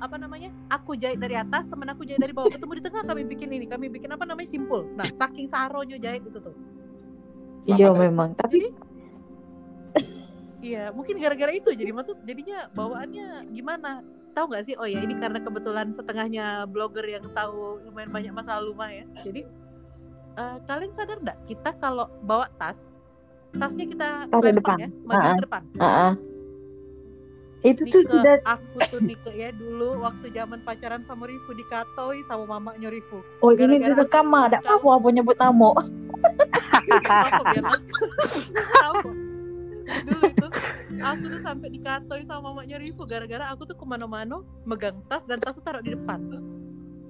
[0.00, 0.48] apa namanya?
[0.72, 2.48] Aku jahit dari atas, temen aku jahit dari bawah.
[2.48, 4.88] Ketemu di tengah kami bikin ini, kami bikin apa namanya simpul.
[4.96, 6.56] Nah, saking saronya jahit itu tuh.
[7.68, 8.95] Iya memang, tapi Jadi
[10.66, 14.02] Iya, mungkin gara-gara itu jadi Matu jadinya bawaannya gimana?
[14.34, 14.74] Tahu nggak sih?
[14.76, 19.04] Oh ya, ini karena kebetulan setengahnya blogger yang tahu lumayan banyak masa lalu mah ya.
[19.22, 19.46] Jadi
[20.36, 22.82] eh, kalian sadar nggak kita kalau bawa tas,
[23.54, 24.76] tasnya kita Taruh depan.
[24.82, 25.62] ya, maju Ah, ke depan.
[25.78, 26.12] ah, ah.
[27.64, 31.64] itu tuh Nike, sudah aku tuh Nike ya dulu waktu zaman pacaran sama Rifu di
[31.66, 33.24] Katoi sama mamanya Rifu.
[33.42, 35.34] oh ini gara-gara direkam mah, ada apa apa nyebut
[37.48, 38.10] biar langsung
[38.76, 39.25] tahu
[39.86, 40.46] dulu itu
[40.98, 45.38] aku tuh sampai dikatoi sama mamanya Rifu gara-gara aku tuh ke mana-mana megang tas dan
[45.38, 46.20] tas tuh taruh di depan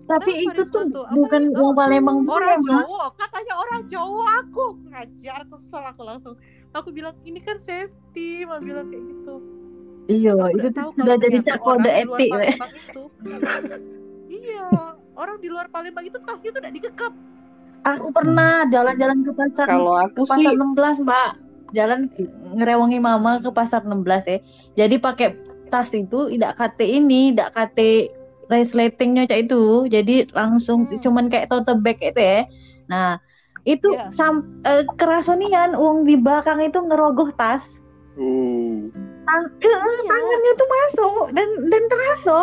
[0.07, 1.03] Tapi Kenapa itu tuh?
[1.03, 2.85] Apa bukan uang Palembang orang Palembang.
[2.87, 6.35] Jawa katanya orang Jawa aku ngajar kesel aku langsung
[6.70, 9.37] aku bilang ini kan safety mah bilang kayak gitu
[10.07, 12.31] Iya, itu tuh sudah jadi cak kode etik.
[12.31, 13.03] itu
[14.29, 14.70] iya
[15.12, 17.12] orang di luar Palembang itu tasnya tuh udah dikekep
[17.87, 21.31] Aku pernah jalan-jalan ke pasar Kalau aku ke pasar sih 16, Mbak.
[21.74, 22.10] Jalan
[22.54, 24.38] ngerewangi mama ke pasar 16 ya.
[24.84, 25.28] Jadi pakai
[25.66, 28.14] tas itu tidak kate ini, tidak kate
[28.46, 29.90] resletingnya cak itu.
[29.90, 30.98] Jadi langsung Hmm.
[31.02, 32.40] cuman kayak tote bag itu ya.
[32.86, 33.18] Nah,
[33.66, 34.14] itu Iya.
[34.14, 37.66] sam eh, kerasonian uang di belakang itu ngerogoh tas.
[38.16, 38.86] Uh.
[39.26, 42.40] Tang eh, tangannya tuh masuk dan dan teraso.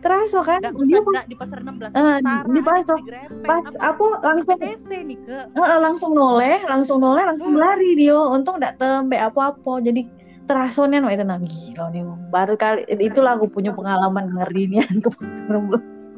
[0.00, 0.60] Teraso kan?
[0.64, 2.96] Dia pas, di pasar 16 Eh, Sarah, di pasar.
[2.96, 7.52] di Grepeng, pas apa- aku langsung PTC nih ke Heeh, langsung noleh, langsung noleh, langsung
[7.52, 7.60] Hmm.
[7.60, 8.16] lari dia.
[8.16, 9.84] Untung tidak tempe apa-apa.
[9.84, 10.02] Jadi
[10.44, 15.46] terasonnya itu nah gila nih baru kali itulah aku punya pengalaman ngeri nih ke pasar
[15.46, 16.10] 16.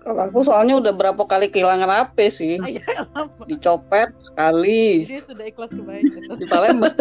[0.00, 2.54] Kalau aku soalnya udah berapa kali kehilangan HP sih.
[2.56, 2.80] Ah, ya
[3.12, 3.44] ampun.
[3.46, 6.96] Dicopet sekali dia sudah ikhlas kebaik di Palembang.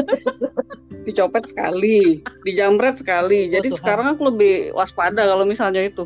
[1.07, 3.47] Dicopet sekali, dijamret sekali.
[3.47, 3.79] Jadi Oh, Tuhan.
[3.79, 6.03] sekarang aku lebih waspada kalau misalnya itu.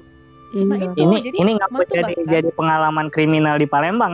[0.53, 0.85] Nah, Iya.
[0.85, 1.01] itu.
[1.01, 4.13] ini jadi ini nggak tuh jadi bahkan- jadi pengalaman kriminal di Palembang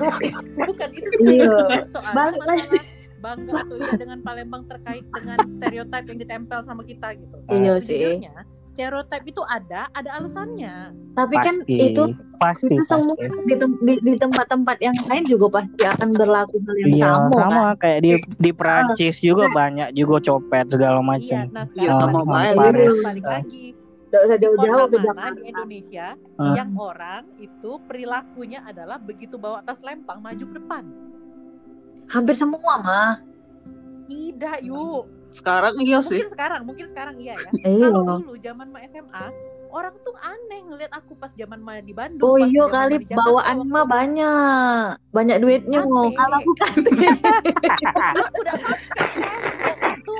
[0.56, 1.52] bukan itu Iya.
[2.10, 2.78] Balik lagi.
[3.16, 7.36] bangga atau tidak dengan Palembang terkait dengan stereotip yang ditempel sama kita gitu.
[7.50, 8.00] Iya sih.
[8.16, 8.32] Sejujurnya
[8.76, 10.92] stereotip itu ada, ada alasannya.
[11.16, 12.02] Tapi kan pasti itu
[12.36, 12.92] pasti itu pasti.
[12.92, 17.06] semua di, tem- di, di tempat-tempat yang lain juga pasti akan berlaku hal yang Iya,
[17.08, 17.80] sama, sama kan.
[17.80, 21.42] kayak di di Prancis juga banyak juga copet segala Iya, macam.
[21.48, 23.64] nah Iya, sama balik, lagi, balik lagi.
[24.06, 25.28] Nggak usah jauh-jauh ke Jakarta.
[25.34, 26.06] di Indonesia
[26.36, 26.54] Hmm.
[26.54, 30.84] yang orang itu perilakunya adalah begitu bawa tas lempang maju ke depan.
[32.06, 33.12] Hampir semua mah.
[34.06, 35.15] Tidak, yuk.
[35.30, 36.22] Sekarang iya sih.
[36.22, 37.50] Mungkin sekarang, mungkin sekarang iya ya.
[37.66, 37.86] Iya.
[37.90, 39.26] Kalau dulu zaman ma SMA,
[39.68, 42.24] orang tuh aneh ngeliat aku pas zaman ma di Bandung.
[42.24, 44.96] Oh iya ma kali bawaan mah banyak.
[45.12, 46.08] Banyak duitnya mau.
[46.14, 46.74] Kalau aku kan
[48.24, 50.18] Aku udah pakai tuh.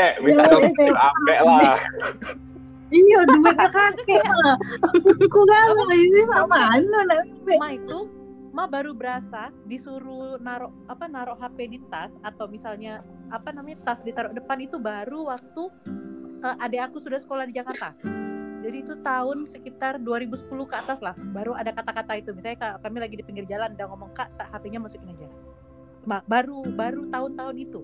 [0.00, 0.96] Eh, minta Jangan dong SMA.
[0.96, 1.76] ampe lah.
[2.90, 4.56] Iya duitnya kakek mah.
[5.06, 7.54] Aku galau ini sama anu nanti.
[7.54, 7.98] Ma itu
[8.50, 14.02] Ma baru berasa disuruh naruh apa naruh HP di tas atau misalnya apa namanya tas
[14.02, 15.62] ditaruh depan itu baru waktu
[16.42, 17.94] eh, adik aku sudah sekolah di Jakarta.
[18.60, 22.34] Jadi itu tahun sekitar 2010 ke atas lah baru ada kata-kata itu.
[22.36, 25.28] Misalnya ka- kami lagi di pinggir jalan udah ngomong kak tak HP-nya masukin aja.
[26.04, 27.80] Ma, baru baru tahun-tahun itu.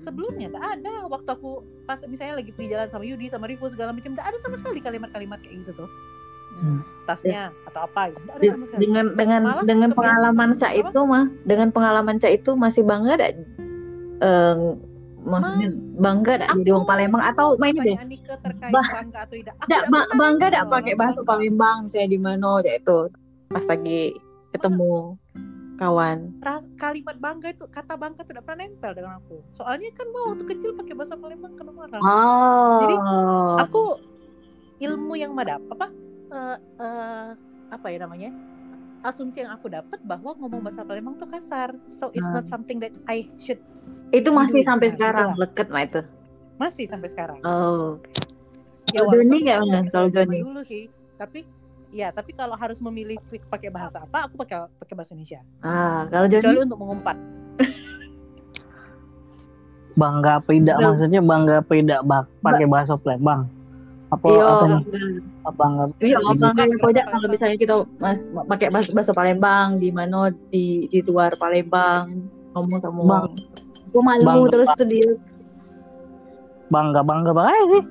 [0.00, 3.92] Sebelumnya nggak ada waktu aku pas misalnya lagi di jalan sama Yudi sama Rivo segala
[3.92, 5.90] macam nggak ada sama sekali kalimat-kalimat kayak gitu tuh.
[7.04, 8.24] Tasnya atau apa gitu.
[8.32, 8.80] Ada sama sekali.
[8.80, 10.68] dengan dengan Malah dengan pengalaman apa?
[10.72, 13.32] itu mah dengan pengalaman Ca itu masih bangga dak
[14.24, 14.56] eh,
[15.20, 15.68] maksudnya
[16.00, 17.96] bangga dak jadi orang Palembang atau main deh
[18.40, 19.54] terkait Bah- bangga atau tidak.
[19.68, 21.76] Dak ba- bangga dak pakai orang bahasa Palembang.
[21.84, 22.98] Misalnya di mana ya itu
[23.52, 24.02] pas lagi
[24.56, 24.94] ketemu
[25.76, 26.18] kawan
[26.80, 29.44] Kalimat bangga itu kata bangga tidak pernah nempel dengan aku.
[29.58, 32.00] Soalnya kan mau waktu kecil pakai bahasa Palembang kena marah.
[32.00, 32.94] oh Jadi,
[33.68, 33.82] Aku
[34.80, 35.92] ilmu yang madap apa
[36.34, 37.26] eh, eh,
[37.70, 38.30] apa ya namanya?
[39.00, 41.76] Asumsi yang aku dapat bahwa ngomong bahasa Palembang tuh kasar.
[41.86, 43.60] So it's not something that I should
[44.10, 45.42] itu masih Nah, sampai sekarang itulah.
[45.42, 46.00] leket mah itu
[46.54, 47.38] masih sampai sekarang.
[47.42, 47.98] oh
[48.86, 50.38] Ya, Kalau Joni nggak Kalau bisa zaman Joni?
[50.44, 50.84] dulu sih.
[51.16, 51.40] Tapi
[51.90, 53.18] ya, tapi kalau harus memilih
[53.48, 55.40] pakai bahasa apa, aku pakai pakai bahasa Indonesia.
[55.60, 57.16] ah kalau Joni Kecuali untuk mengumpat.
[59.94, 60.86] Bangga apa tidak Belum.
[60.90, 63.46] maksudnya bangga apa tidak bak pakai bahasa Palembang?
[64.14, 64.66] Apa iya apa?
[65.42, 65.84] Apa bangga?
[65.98, 66.38] Iya, Gitu.
[66.38, 71.34] bangga ya kalau misalnya kita mas, pakai bahasa, bahasa Palembang di mana di di luar
[71.34, 73.26] Palembang ngomong sama Bang.
[73.90, 75.10] Gue malu Bangga, terus tuh dia.
[76.66, 77.82] bangga bangga banget sih.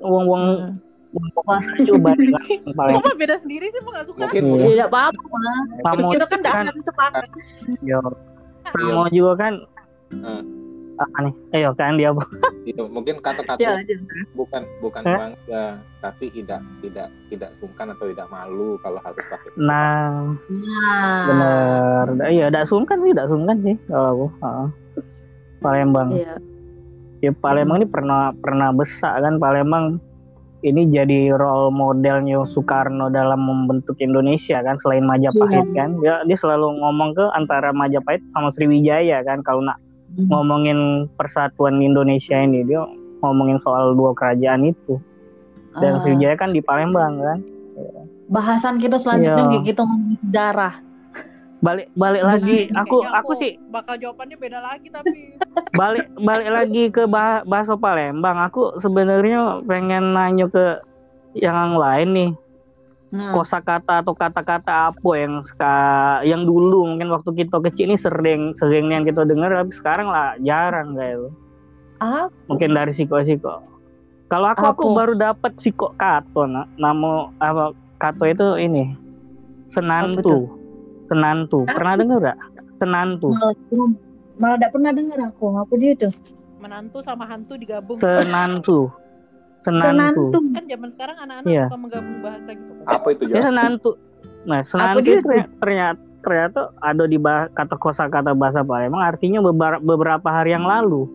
[0.00, 0.72] Uang uang Hmm.
[1.12, 1.54] uang coba
[2.78, 3.00] Palembang.
[3.00, 4.20] Kok beda sendiri sih, emang gak suka.
[4.24, 4.66] Mungkin Iya.
[4.66, 5.58] Tidak apa-apa mah.
[5.84, 7.24] Kamu Kita kan kan tidak sepakat.
[7.80, 8.00] yo.
[8.64, 9.54] Kamu juga kan
[10.14, 10.42] Hmm.
[10.96, 11.34] Apa nih?
[11.52, 12.10] Ayo kan dia
[12.62, 12.82] Gitu.
[12.94, 13.94] Mungkin kata-kata Ya, aja.
[14.32, 15.16] bukan bukan Eh?
[15.16, 15.64] bangga,
[15.98, 19.50] tapi tidak tidak tidak sungkan atau tidak malu kalau harus pakai.
[19.54, 22.06] Nah, Nah, bener.
[22.26, 24.26] Iya, tidak sungkan sih, tidak sungkan sih kalau aku.
[24.40, 24.66] Heeh.
[25.60, 26.08] Palembang.
[26.10, 26.34] Iya.
[27.20, 29.96] Ya Palembang ini pernah pernah besar kan Palembang
[30.60, 35.72] ini jadi role modelnya Soekarno dalam membentuk Indonesia kan selain Majapahit Iya.
[35.74, 39.83] kan dia dia selalu ngomong ke antara Majapahit sama Sriwijaya kan kalau nak Hmm.
[40.18, 42.82] Ngomongin persatuan Indonesia ini dia
[43.24, 45.00] ngomongin soal dua kerajaan itu.
[45.74, 47.38] Dan Ah, Sriwijaya kan di Palembang kan?
[48.30, 50.74] Bahasan kita selanjutnya kayak kita ngomongin sejarah.
[51.64, 52.68] balik balik lagi.
[52.76, 55.32] aku Kayaknya aku sih bakal jawabannya beda lagi tapi
[55.80, 58.36] balik balik lagi ke bah bahasa Palembang.
[58.52, 60.84] Aku sebenarnya pengen nanya ke
[61.32, 62.30] yang lain nih
[63.14, 65.74] Nah, kosakata atau kata-kata apa yang ska,
[66.26, 70.34] yang dulu mungkin waktu kita kecil ini sering sering yang kita dengar tapi sekarang lah
[70.42, 71.30] jarang kayak itu
[72.02, 73.62] ah, mungkin dari siko-siko.
[74.26, 76.66] Kalau aku aku baru dapat siko kato nak.
[76.74, 77.70] Nama apa
[78.02, 78.96] kato itu ini.
[79.70, 80.50] Senantu.
[81.06, 81.62] Senantu.
[81.70, 82.38] Pernah dengar gak
[82.82, 83.30] senantu.
[83.30, 83.54] Malah
[84.40, 85.54] malah tidak pernah dengar aku.
[85.54, 86.12] Apa dia tuh?
[86.58, 88.00] Menantu sama hantu digabung.
[88.00, 88.88] senantu
[89.64, 90.38] senantu Senantu.
[90.52, 91.64] Kan zaman sekarang anak-anak Iya.
[91.66, 92.84] suka menggabung bahasa gitu kan.
[92.86, 93.90] Apa itu ya senantu
[94.44, 99.76] nah senantu itu ternyata, ternyata ternyata ada di bah- kata kosakata bahasa Palembang artinya beberapa,
[99.78, 101.08] beberapa hari yang lalu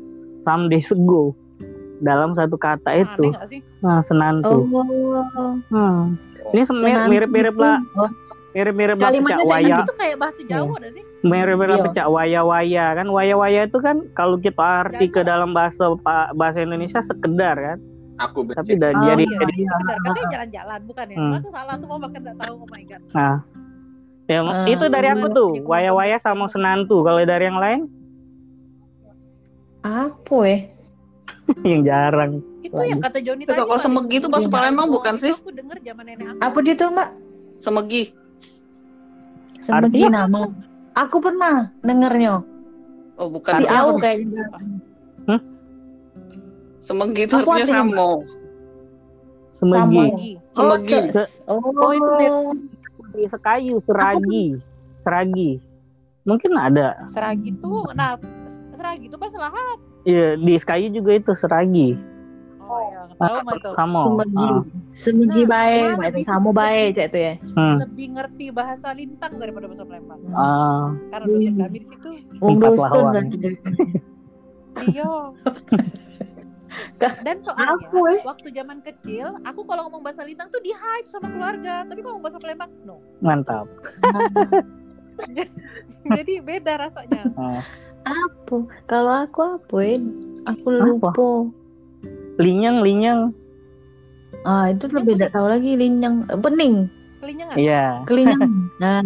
[0.44, 1.34] some days ago
[2.00, 3.30] dalam satu kata itu
[3.80, 5.54] nah senantu Oh.
[5.70, 6.18] Hmm.
[6.50, 6.66] Ini
[7.06, 7.62] mirip-mirip itu.
[7.62, 8.10] lah, Oh,
[8.52, 11.04] mirip-mirip lah cak waya, Itu kayak bahasa Jawa gak sih?
[11.22, 11.86] mirip-mirip Iya.
[11.86, 13.08] pecak waya-waya kan.
[13.08, 15.28] Waya-waya itu kan kalau kita arti ke Jago.
[15.28, 15.94] dalam bahasa
[16.34, 17.78] bahasa Indonesia sekedar kan,
[18.20, 18.74] Aku tapi benci.
[18.78, 19.38] dan Oh, jadi iya.
[19.38, 21.18] jadi Sekedar katanya jalan-jalan bukan ya?
[21.18, 21.32] Hmm.
[21.40, 22.54] Tuh salah tuh mau bahkan gak tahu.
[22.58, 23.02] Oh my god.
[23.10, 23.36] nah
[24.26, 24.66] ya, Ah.
[24.66, 27.02] itu dari aku tuh waya-waya sama senantu.
[27.02, 27.80] Kalau dari yang lain
[29.80, 30.62] Apa eh?
[31.66, 32.44] yang jarang.
[32.60, 32.92] Itu Lagi.
[32.92, 33.64] yang kata Joni Itu tadi.
[33.64, 34.54] kalau semegi itu bahasa Iya.
[34.54, 35.32] Palembang bukan sih?
[35.32, 36.40] Aku denger zaman nenek aku.
[36.42, 37.10] Apa dia tuh, Mbak?
[37.58, 38.04] Semegi.
[39.58, 40.40] Semegi Artinya nama.
[40.94, 42.44] Aku pernah dengernya.
[43.16, 43.64] Oh, bukan.
[43.64, 44.00] Au apa?
[44.02, 44.44] kayaknya.
[46.90, 48.12] Semegi itu artinya samo.
[49.62, 50.42] Semegi.
[50.58, 50.98] Semegi.
[50.98, 52.14] Oh, se- oh, Oh, itu
[53.10, 54.58] Di sekayu, seragi,
[55.02, 55.52] seragi.
[56.26, 56.98] Mungkin ada.
[57.14, 58.18] Seragi tuh, nah
[58.74, 59.78] seragi tuh bahasa lahat.
[60.06, 61.90] Iya, di sekayu juga itu seragi.
[62.70, 63.70] Oh ya, tahu mah itu.
[63.74, 64.02] Samo.
[64.06, 64.46] Semegi.
[64.46, 64.62] Ah.
[64.94, 67.34] Semegi Nah, baik, malah Mbak, itu sama baik cak itu ya.
[67.54, 67.76] Hmm.
[67.82, 70.20] Lebih ngerti bahasa lintang daripada bahasa Palembang.
[70.34, 72.10] Ah, Karena dosen kami di situ.
[72.42, 73.84] Wong berarti dari sini.
[74.90, 75.12] Iya.
[77.00, 78.20] Dan soalnya Aku, eh.
[78.28, 81.88] waktu zaman kecil, aku kalau ngomong bahasa Lintang tuh di hype sama keluarga.
[81.88, 83.00] Tapi kalau ngomong bahasa Palembang, no.
[83.24, 83.68] mantap.
[86.20, 87.24] Jadi beda rasanya.
[87.40, 87.64] Ah.
[88.08, 88.58] Apa?
[88.88, 89.98] Kalau aku apa ya?
[90.48, 90.84] Aku Apa?
[90.84, 91.10] lupa.
[92.40, 93.22] Linyang, linyang.
[94.48, 96.88] Ah, itu lebih tidak tahu lagi linyang bening,
[97.20, 97.56] Kelinyangan.
[97.60, 97.86] Iya.
[98.08, 98.42] kelinyang.
[98.80, 99.04] Nah,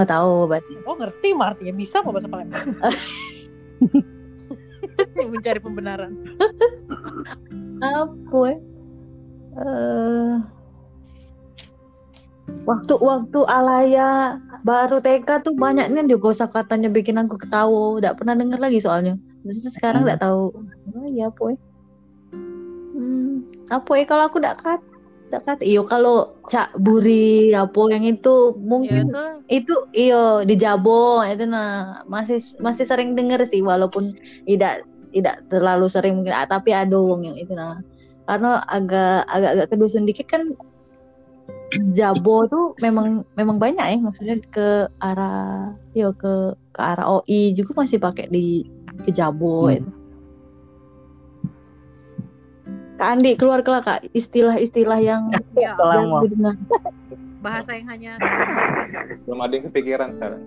[0.00, 0.72] oh tahu berarti.
[0.88, 2.64] Oh ngerti mah artinya bisa mau bahasa Palembang.
[5.32, 6.12] Mencari pembenaran.
[7.82, 8.56] Apa ya?
[9.52, 10.34] Eh,
[12.64, 17.98] waktu waktu alaya baru TK tuh banyaknya dia kosa katanya bikin aku ketawa.
[18.00, 19.18] Tidak pernah dengar lagi soalnya.
[19.42, 20.08] Terus sekarang Hmm.
[20.08, 20.42] tidak tahu.
[20.94, 21.58] Oh iya apa ya?
[22.92, 23.34] Hmm,
[23.68, 24.80] apa ya kalau aku tidak kat,
[25.26, 25.58] tidak kat.
[25.66, 31.44] Iyo kalau cak buri apa yang itu Ya mungkin itu itu iyo di Jabo itu
[31.48, 34.14] nah masih masih sering denger sih walaupun
[34.46, 37.78] tidak tidak terlalu sering mungkin ah, tapi ada wong yang itu nah
[38.26, 40.56] karena agak agak agak ke dusun dikit kan
[41.96, 47.84] Jabo tuh memang memang banyak ya maksudnya ke arah yo ke ke arah OI juga
[47.84, 48.64] masih pakai di
[49.04, 49.80] ke Jabo Hmm.
[49.80, 49.90] itu
[53.00, 55.26] Kak Andi keluar keluar kak istilah-istilah yang
[55.58, 55.74] ya,
[57.42, 58.14] bahasa yang hanya
[59.26, 60.42] Belum ada yang kepikiran sekarang.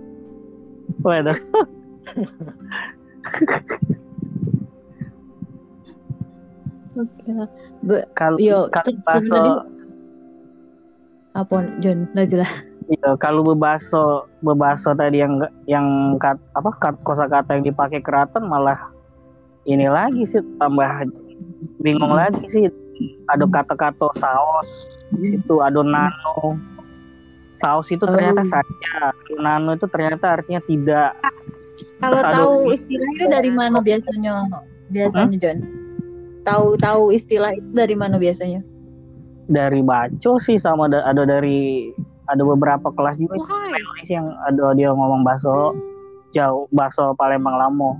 [1.03, 1.35] Waduh.
[6.95, 7.31] Oke.
[8.15, 9.67] Kalau Yo, kalau
[11.35, 12.07] apa John?
[12.15, 12.47] Nah, jelas.
[12.87, 18.79] iya, kalau bebaso, bebaso tadi yang yang kat, apa kat, kosakata yang dipakai keraton malah
[19.67, 21.03] ini lagi sih tambah
[21.83, 22.71] bingung lagi sih.
[23.27, 24.69] Ada kata-kata saus,
[25.19, 26.55] itu ada nano.
[27.59, 28.47] Saus itu ternyata Oh.
[28.47, 31.11] saja, nano itu ternyata artinya tidak.
[31.99, 34.47] Kalau tahu istilah itu dari mana biasanya?
[34.87, 35.59] Biasanya John.
[36.45, 38.61] Tahu tahu istilah itu dari mana biasanya?
[39.45, 41.93] dari baco sih sama ada, ada dari
[42.25, 43.37] ada beberapa kelas juga
[44.01, 45.77] sih yang ada dia ngomong baso
[46.33, 47.93] jauh baso Palembang Lamo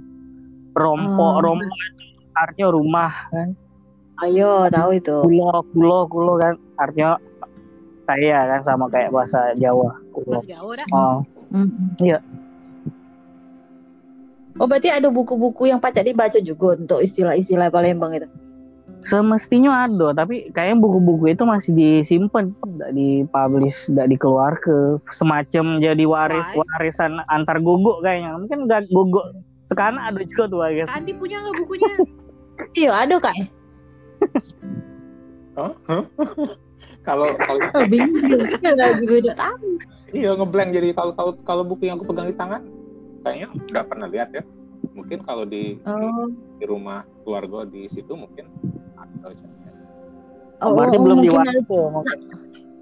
[0.74, 1.38] rompo Oh.
[1.38, 2.02] rompo itu
[2.34, 3.54] artinya rumah kan
[4.26, 5.22] Ayo, tahu itu.
[5.22, 7.22] kulo kulo kulo kan artinya
[8.04, 10.88] saya kan sama kayak bahasa Jawa kulo Jawa dah.
[10.92, 11.70] oh Mm.
[12.02, 12.18] Iya.
[14.56, 18.28] Oh, berarti ada buku-buku yang pacak dibaca juga untuk istilah-istilah Palembang itu.
[19.04, 24.74] semestinya ada tapi kayaknya buku-buku itu masih disimpan tidak dipublish tidak dikeluar ke
[25.14, 26.66] semacam jadi waris Why?
[26.66, 29.22] warisan antar guguk kayaknya mungkin nggak guguk
[29.64, 31.94] sekarang ada juga tuh guys Andi punya nggak bukunya?
[32.74, 33.36] Iya, ada kak.
[37.06, 38.58] Kalau kalau Oh, bingung juga.
[38.58, 39.68] Nggak juga udah tahu.
[40.10, 42.64] iya ngeblank jadi kalau tahu kalau buku yang aku pegang di tangan
[43.26, 44.44] kayaknya nggak pernah lihat ya.
[44.94, 46.30] Mungkin kalau di, di Oh,
[46.62, 48.46] di rumah keluarga di situ mungkin
[48.96, 49.34] ada.
[50.62, 51.62] oh, berarti oh, belum mungkin ada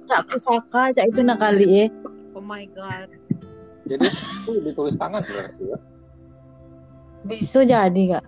[0.03, 1.85] cak pusaka, cak itu nak kali ya.
[2.35, 3.07] Oh my god.
[3.87, 5.77] Jadi itu ditulis tangan berarti ya.
[7.23, 8.25] Bisa jadi kak.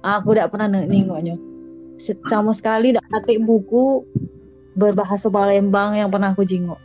[0.00, 1.36] Aku tidak pernah neng- nengoknya.
[2.32, 4.08] Sama sekali tidak ketik buku
[4.72, 6.80] berbahasa Palembang yang pernah aku jingok.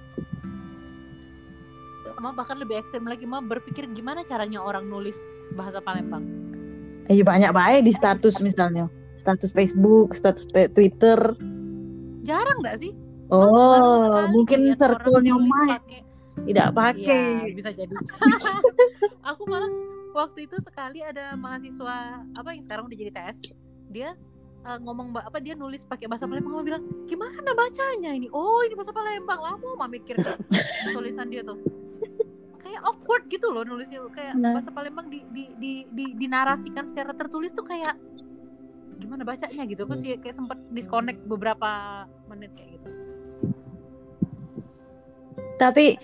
[2.26, 5.14] Mama bahkan lebih ekstrem lagi Mama berpikir gimana caranya orang nulis
[5.54, 6.26] bahasa Palembang.
[7.06, 8.90] Iya banyak baik di status misalnya.
[9.14, 11.38] Status Facebook, status te- Twitter.
[12.26, 12.98] Jarang nggak sih?
[13.30, 16.02] Oh, mungkin circle-nya pakai
[16.42, 17.46] tidak pakai.
[17.46, 17.94] Iya, bisa jadi.
[19.30, 19.70] aku malah
[20.18, 23.38] waktu itu sekali ada mahasiswa apa yang sekarang udah jadi TS,
[23.94, 24.10] dia
[24.66, 28.34] eh, ngomong apa dia nulis pakai bahasa Palembang, mama bilang gimana bacanya ini?
[28.34, 30.18] Oh ini bahasa Palembang, lama mama mikir
[30.90, 31.85] tulisan dia tuh.
[32.76, 34.60] Kayak awkward gitu loh nulisnya kayak Nah.
[34.60, 37.96] bahasa Palembang di, di, di, di, dinarasikan secara tertulis tuh kayak
[39.00, 42.90] gimana bacanya gitu terus ya kayak sempat disconnect beberapa menit kayak gitu.
[45.56, 45.96] Tapi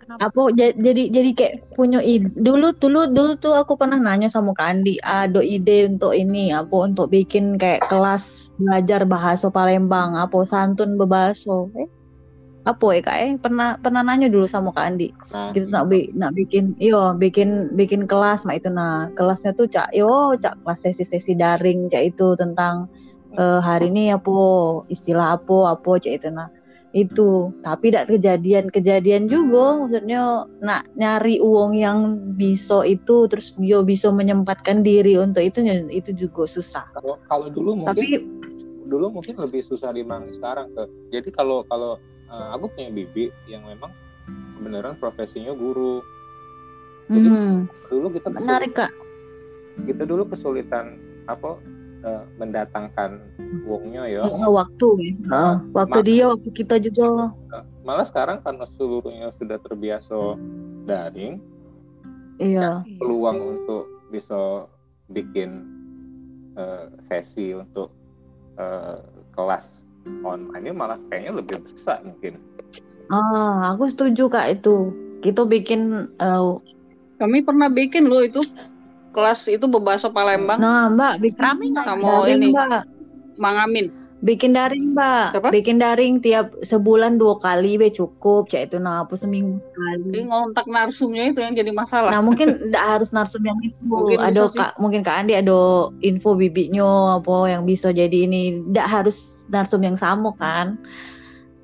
[0.00, 0.24] kenapa?
[0.24, 4.56] apa ja- jadi jadi kayak punya ide dulu dulu dulu tuh aku pernah nanya sama
[4.56, 10.48] Kak Andi ada ide untuk ini apa untuk bikin kayak kelas belajar bahasa Palembang apa
[10.48, 11.68] santun bebaso.
[11.76, 11.92] Eh
[12.66, 13.32] apa ya kak eh?
[13.38, 15.14] Pernah pernah nanya dulu sama Kak Andi.
[15.30, 18.68] Nah, gitu nak bi nak bikin iyo bikin bikin kelas mak itu.
[18.74, 22.90] Nah kelasnya tuh cak yo cak kelas sesi-sesi daring cak itu tentang
[23.38, 24.34] eh, hari ini apa
[24.90, 26.28] istilah apa apa cak itu.
[26.34, 26.50] Nah
[26.90, 27.54] itu.
[27.62, 28.64] Tapi tidak kejadian.
[28.74, 31.98] Kejadian juga maksudnya nak nyari uang yang
[32.34, 35.62] bisa itu terus dia bisa menyempatkan diri untuk itu
[35.94, 36.82] itu juga susah.
[36.98, 38.06] Kalau kalau dulu mungkin tapi
[38.90, 41.98] dulu mungkin lebih susah dibanding sekarang ke jadi kalau kalau
[42.36, 43.90] eh, aku punya bibi yang memang
[44.60, 46.04] beneran profesinya guru.
[47.06, 47.56] Jadi, hmm,
[47.88, 48.92] dulu kita menarik kak.
[49.76, 50.96] kita dulu kesulitan
[51.28, 51.60] apa
[52.02, 53.20] eh, mendatangkan
[53.68, 54.22] uangnya ya.
[54.24, 55.12] Eh, waktu ya.
[55.30, 57.32] Heeh, waktu dia waktu kita juga.
[57.86, 60.16] Malah sekarang karena seluruhnya sudah terbiasa
[60.86, 61.38] daring
[62.42, 62.82] iya.
[62.82, 62.98] Iya.
[62.98, 64.66] peluang untuk bisa
[65.10, 65.66] bikin
[66.58, 67.92] eh, sesi untuk
[68.58, 68.98] eh,
[69.34, 69.85] kelas
[70.22, 72.38] online ini malah kayaknya lebih besar mungkin
[73.10, 74.90] ah aku setuju kak itu
[75.24, 76.42] kita bikin eh,
[77.16, 78.44] Kami pernah bikin loh itu
[79.16, 81.86] kelas itu berbahasa Palembang, nah mbak bikin Rame nggak?
[81.88, 82.52] Sama ini.
[82.52, 82.84] mbak
[83.40, 83.88] Mangamin.
[84.24, 85.36] Bikin daring mbak.
[85.36, 85.48] Apa?
[85.52, 88.48] bikin daring tiap sebulan dua kali be cukup.
[88.48, 92.08] Cak itu nah apa seminggu Jadi sekali ngontak narsumnya itu yang jadi masalah.
[92.12, 93.76] nah mungkin tidak harus narsum yang itu.
[93.92, 98.72] Mungkin ada kak mungkin kak Andi ada info bibinya apa yang bisa jadi ini.
[98.72, 100.80] Tidak harus narsum yang sama kan.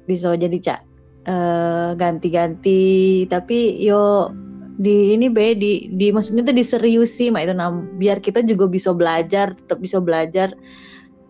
[0.04, 0.80] Bisa jadi cak
[1.24, 3.24] eh, ganti-ganti.
[3.32, 4.28] Tapi yo
[4.72, 7.72] di ini be di di maksudnya tuh diseriusi mak itu nah.
[7.96, 10.52] Biar kita juga bisa belajar tetap bisa belajar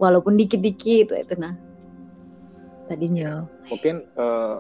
[0.03, 1.55] walaupun dikit-dikit itu itu nah.
[2.91, 3.47] Tadinya.
[3.71, 4.57] Mungkin eh,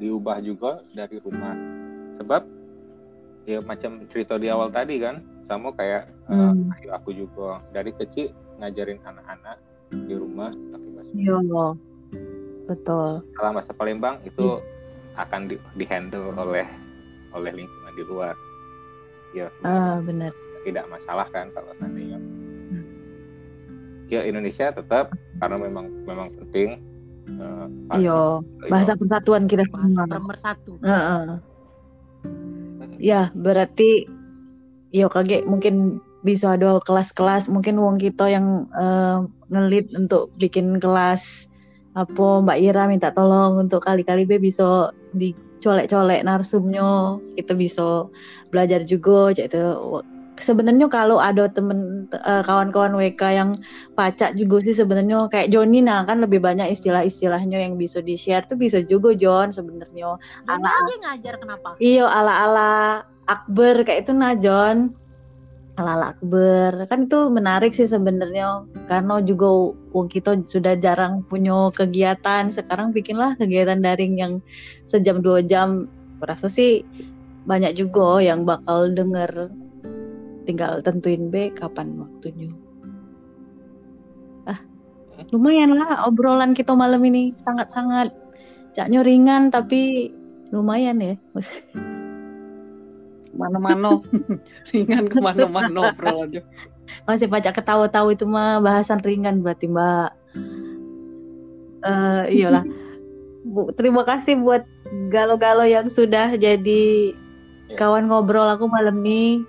[0.00, 1.52] diubah juga dari rumah.
[2.16, 2.42] Sebab
[3.44, 6.72] ya macam cerita di awal tadi kan sama kayak eh, Hmm.
[6.80, 7.60] ayu aku juga.
[7.70, 9.60] Dari kecil ngajarin anak-anak
[9.92, 11.36] di rumah pakai bahasa iya.
[12.66, 13.22] Betul.
[13.36, 14.58] Kalau bahasa Palembang itu
[15.14, 16.66] akan di, dihandle oleh
[17.30, 18.34] oleh lingkungan di luar.
[19.36, 20.32] Ya ah benar.
[20.64, 22.18] tidak masalah kan kalau seandainya
[24.06, 26.78] ya Indonesia tetap karena memang memang penting
[27.98, 28.40] iya
[28.70, 30.72] bahasa persatuan kita Bahasa semua pemersatu.
[30.78, 31.24] Heeh.
[32.96, 34.06] ya berarti
[34.94, 39.18] ya kaget mungkin bisa ada kelas-kelas mungkin wong kita yang eh,
[39.52, 41.46] ngelit untuk bikin kelas
[41.96, 48.08] apa Mbak Ira minta tolong untuk kali-kali be bisa dicolek-colek narsumnya kita bisa
[48.52, 49.64] belajar juga cak itu
[50.40, 53.50] sebenarnya kalau ada temen eh, kawan-kawan WK yang
[53.96, 55.28] pacak juga sih sebenarnya.
[55.32, 59.52] Kayak Joni nah kan lebih banyak istilah-istilahnya yang bisa di share tuh bisa juga John
[59.52, 60.16] sebenarnya.
[60.48, 61.68] Anak- aja ngajar kenapa?
[61.80, 64.94] Iya ala-ala Akbar kayak itu nah John
[65.76, 66.88] ala-ala Akbar.
[66.88, 72.48] Kan itu menarik sih sebenarnya karena juga wong kita sudah jarang punya kegiatan.
[72.48, 74.32] Sekarang bikinlah kegiatan daring yang
[74.88, 75.88] sejam dua jam.
[76.16, 76.80] Rasa sih
[77.46, 79.52] banyak juga yang bakal denger
[80.46, 82.48] tinggal tentuin B kapan waktunya.
[84.46, 84.60] Ah
[85.34, 87.34] lumayan lah obrolan kita malam ini.
[87.42, 88.14] Sangat-sangat
[88.72, 90.12] caknya ringan tapi
[90.54, 91.14] lumayan ya.
[93.36, 94.00] Mano-mano.
[94.72, 96.40] Ringan ke mana-mana bro aja.
[97.04, 100.10] masih pacak ketawa-tawa itu mah bahasan ringan berarti mbak.
[101.84, 102.64] Eh iyalah.
[103.46, 104.66] Bu, terima kasih buat
[105.06, 107.14] galo-galo yang sudah jadi
[107.78, 109.46] kawan ngobrol aku malam ini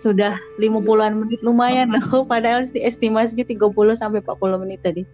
[0.00, 2.24] sudah 50-an menit lumayan loh.
[2.24, 5.04] Padahal sih estimasinya 30 sampai 40 menit tadi.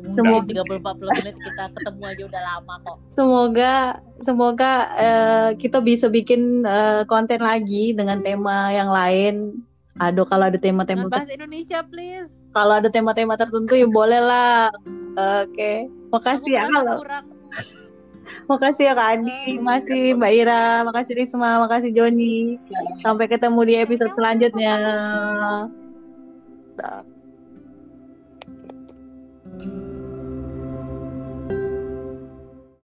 [0.00, 2.96] Semoga- 30-40 menit kita ketemu aja udah lama kok.
[3.12, 3.74] semoga
[4.18, 9.60] semoga eh, kita bisa bikin eh, konten lagi dengan tema yang lain.
[10.00, 12.32] Aduh kalau ada tema-tema bahasa Indonesia please.
[12.50, 14.72] kalau ada tema-tema tertentu ya boleh lah
[15.44, 17.24] oke Aku makasih ya kalau kurang
[18.48, 22.58] Makasih ya Kak Adi, masih Mbak Ira, makasih Risma, makasih Joni.
[23.02, 24.74] Sampai ketemu di episode selanjutnya.